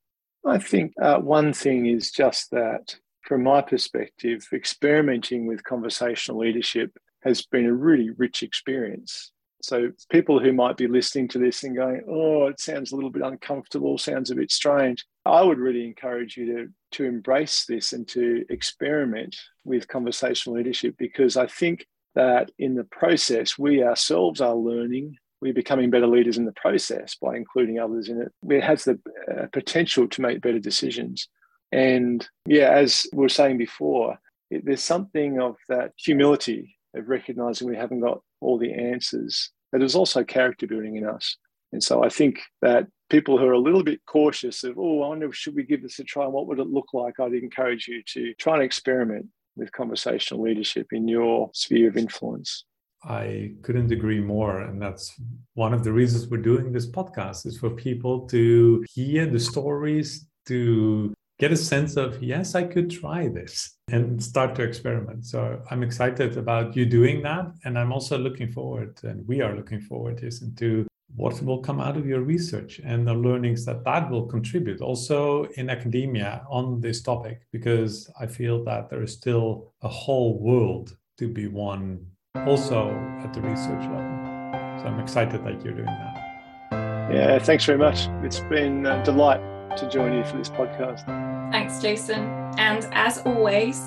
I 0.45 0.57
think 0.59 0.93
uh, 1.01 1.19
one 1.19 1.51
thing 1.51 1.87
is 1.87 2.11
just 2.11 2.51
that, 2.51 2.95
from 3.23 3.43
my 3.43 3.61
perspective, 3.61 4.47
experimenting 4.53 5.45
with 5.45 5.65
conversational 5.65 6.39
leadership 6.39 6.97
has 7.23 7.45
been 7.47 7.65
a 7.65 7.73
really 7.73 8.11
rich 8.11 8.43
experience. 8.43 9.33
So, 9.61 9.91
people 10.09 10.39
who 10.39 10.53
might 10.53 10.77
be 10.77 10.87
listening 10.87 11.27
to 11.29 11.39
this 11.39 11.65
and 11.65 11.75
going, 11.75 12.01
oh, 12.07 12.47
it 12.47 12.61
sounds 12.61 12.93
a 12.93 12.95
little 12.95 13.11
bit 13.11 13.23
uncomfortable, 13.23 13.97
sounds 13.97 14.31
a 14.31 14.35
bit 14.35 14.53
strange, 14.53 15.03
I 15.25 15.41
would 15.41 15.59
really 15.59 15.83
encourage 15.83 16.37
you 16.37 16.45
to, 16.45 16.67
to 16.91 17.03
embrace 17.03 17.65
this 17.65 17.91
and 17.91 18.07
to 18.09 18.45
experiment 18.49 19.35
with 19.65 19.89
conversational 19.89 20.55
leadership 20.55 20.95
because 20.97 21.35
I 21.35 21.47
think 21.47 21.85
that 22.15 22.51
in 22.57 22.75
the 22.75 22.83
process, 22.85 23.57
we 23.57 23.83
ourselves 23.83 24.41
are 24.41 24.55
learning. 24.55 25.17
We're 25.41 25.53
becoming 25.53 25.89
better 25.89 26.07
leaders 26.07 26.37
in 26.37 26.45
the 26.45 26.53
process 26.53 27.15
by 27.15 27.35
including 27.35 27.79
others 27.79 28.09
in 28.09 28.21
it. 28.21 28.31
It 28.49 28.63
has 28.63 28.85
the 28.85 28.99
uh, 29.31 29.47
potential 29.51 30.07
to 30.07 30.21
make 30.21 30.41
better 30.41 30.59
decisions. 30.59 31.27
And 31.71 32.27
yeah, 32.45 32.71
as 32.71 33.05
we 33.13 33.19
were 33.19 33.29
saying 33.29 33.57
before, 33.57 34.17
it, 34.49 34.65
there's 34.65 34.83
something 34.83 35.41
of 35.41 35.57
that 35.67 35.91
humility 35.97 36.77
of 36.95 37.09
recognizing 37.09 37.67
we 37.67 37.75
haven't 37.75 37.99
got 37.99 38.21
all 38.39 38.57
the 38.57 38.73
answers 38.73 39.51
that 39.71 39.83
is 39.83 39.95
also 39.95 40.23
character 40.23 40.67
building 40.67 40.95
in 40.95 41.05
us. 41.05 41.37
And 41.73 41.83
so 41.83 42.03
I 42.03 42.09
think 42.09 42.39
that 42.61 42.87
people 43.09 43.37
who 43.37 43.45
are 43.45 43.53
a 43.53 43.59
little 43.59 43.83
bit 43.83 43.99
cautious 44.05 44.63
of, 44.63 44.77
oh, 44.77 45.03
I 45.03 45.09
wonder, 45.09 45.31
should 45.33 45.55
we 45.55 45.63
give 45.63 45.81
this 45.81 45.99
a 45.99 46.03
try? 46.05 46.23
And 46.23 46.33
what 46.33 46.47
would 46.47 46.59
it 46.59 46.67
look 46.67 46.93
like? 46.93 47.19
I'd 47.19 47.33
encourage 47.33 47.87
you 47.87 48.01
to 48.13 48.33
try 48.35 48.53
and 48.53 48.63
experiment 48.63 49.27
with 49.55 49.71
conversational 49.71 50.43
leadership 50.43 50.87
in 50.91 51.07
your 51.07 51.49
sphere 51.53 51.89
of 51.89 51.97
influence. 51.97 52.65
I 53.03 53.53
couldn't 53.61 53.91
agree 53.91 54.19
more. 54.19 54.61
And 54.61 54.81
that's 54.81 55.13
one 55.53 55.73
of 55.73 55.83
the 55.83 55.91
reasons 55.91 56.27
we're 56.27 56.37
doing 56.37 56.71
this 56.71 56.89
podcast 56.89 57.45
is 57.45 57.57
for 57.57 57.69
people 57.69 58.27
to 58.29 58.83
hear 58.91 59.27
the 59.27 59.39
stories, 59.39 60.27
to 60.47 61.13
get 61.37 61.51
a 61.51 61.57
sense 61.57 61.97
of, 61.97 62.23
yes, 62.23 62.55
I 62.55 62.63
could 62.63 62.89
try 62.89 63.27
this 63.27 63.77
and 63.91 64.23
start 64.23 64.55
to 64.55 64.63
experiment. 64.63 65.25
So 65.25 65.61
I'm 65.69 65.83
excited 65.83 66.37
about 66.37 66.75
you 66.75 66.85
doing 66.85 67.21
that. 67.23 67.51
And 67.63 67.77
I'm 67.77 67.91
also 67.91 68.17
looking 68.17 68.51
forward, 68.51 68.97
and 69.03 69.27
we 69.27 69.41
are 69.41 69.55
looking 69.55 69.81
forward, 69.81 70.19
Jason, 70.19 70.55
to 70.55 70.87
what 71.13 71.41
will 71.41 71.59
come 71.59 71.79
out 71.79 71.97
of 71.97 72.05
your 72.05 72.21
research 72.21 72.79
and 72.83 73.07
the 73.07 73.13
learnings 73.13 73.65
that 73.65 73.83
that 73.83 74.09
will 74.09 74.25
contribute 74.25 74.81
also 74.81 75.45
in 75.55 75.69
academia 75.69 76.45
on 76.49 76.81
this 76.81 77.01
topic 77.01 77.41
because 77.51 78.09
i 78.19 78.25
feel 78.25 78.63
that 78.63 78.89
there 78.89 79.03
is 79.03 79.13
still 79.13 79.71
a 79.81 79.87
whole 79.87 80.39
world 80.39 80.97
to 81.17 81.27
be 81.27 81.47
won 81.47 82.05
also 82.45 82.89
at 83.23 83.33
the 83.33 83.41
research 83.41 83.83
level. 83.83 84.79
So 84.79 84.85
i'm 84.87 84.99
excited 84.99 85.43
that 85.45 85.63
you're 85.63 85.73
doing 85.73 85.85
that. 85.85 87.11
Yeah 87.13 87.39
thanks 87.39 87.65
very 87.65 87.77
much. 87.77 88.07
It's 88.23 88.39
been 88.41 88.85
a 88.85 89.03
delight 89.03 89.41
to 89.77 89.89
join 89.89 90.13
you 90.13 90.23
for 90.25 90.37
this 90.37 90.49
podcast. 90.49 91.05
Thanks 91.51 91.81
jason. 91.81 92.23
And 92.57 92.87
as 92.91 93.19
always 93.19 93.79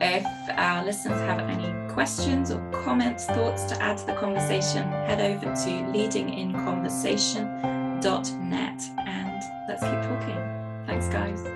if 0.00 0.24
our 0.50 0.84
listeners 0.84 1.20
have 1.20 1.40
any 1.40 1.79
questions 1.92 2.50
or 2.50 2.58
comments, 2.84 3.26
thoughts 3.26 3.64
to 3.64 3.82
add 3.82 3.98
to 3.98 4.06
the 4.06 4.14
conversation, 4.14 4.82
head 4.82 5.20
over 5.20 5.46
to 5.46 5.70
leadinginconversation.net 5.92 8.90
and 9.06 9.42
let's 9.68 9.82
keep 9.82 10.02
talking. 10.02 10.36
Thanks, 10.86 11.08
guys. 11.08 11.49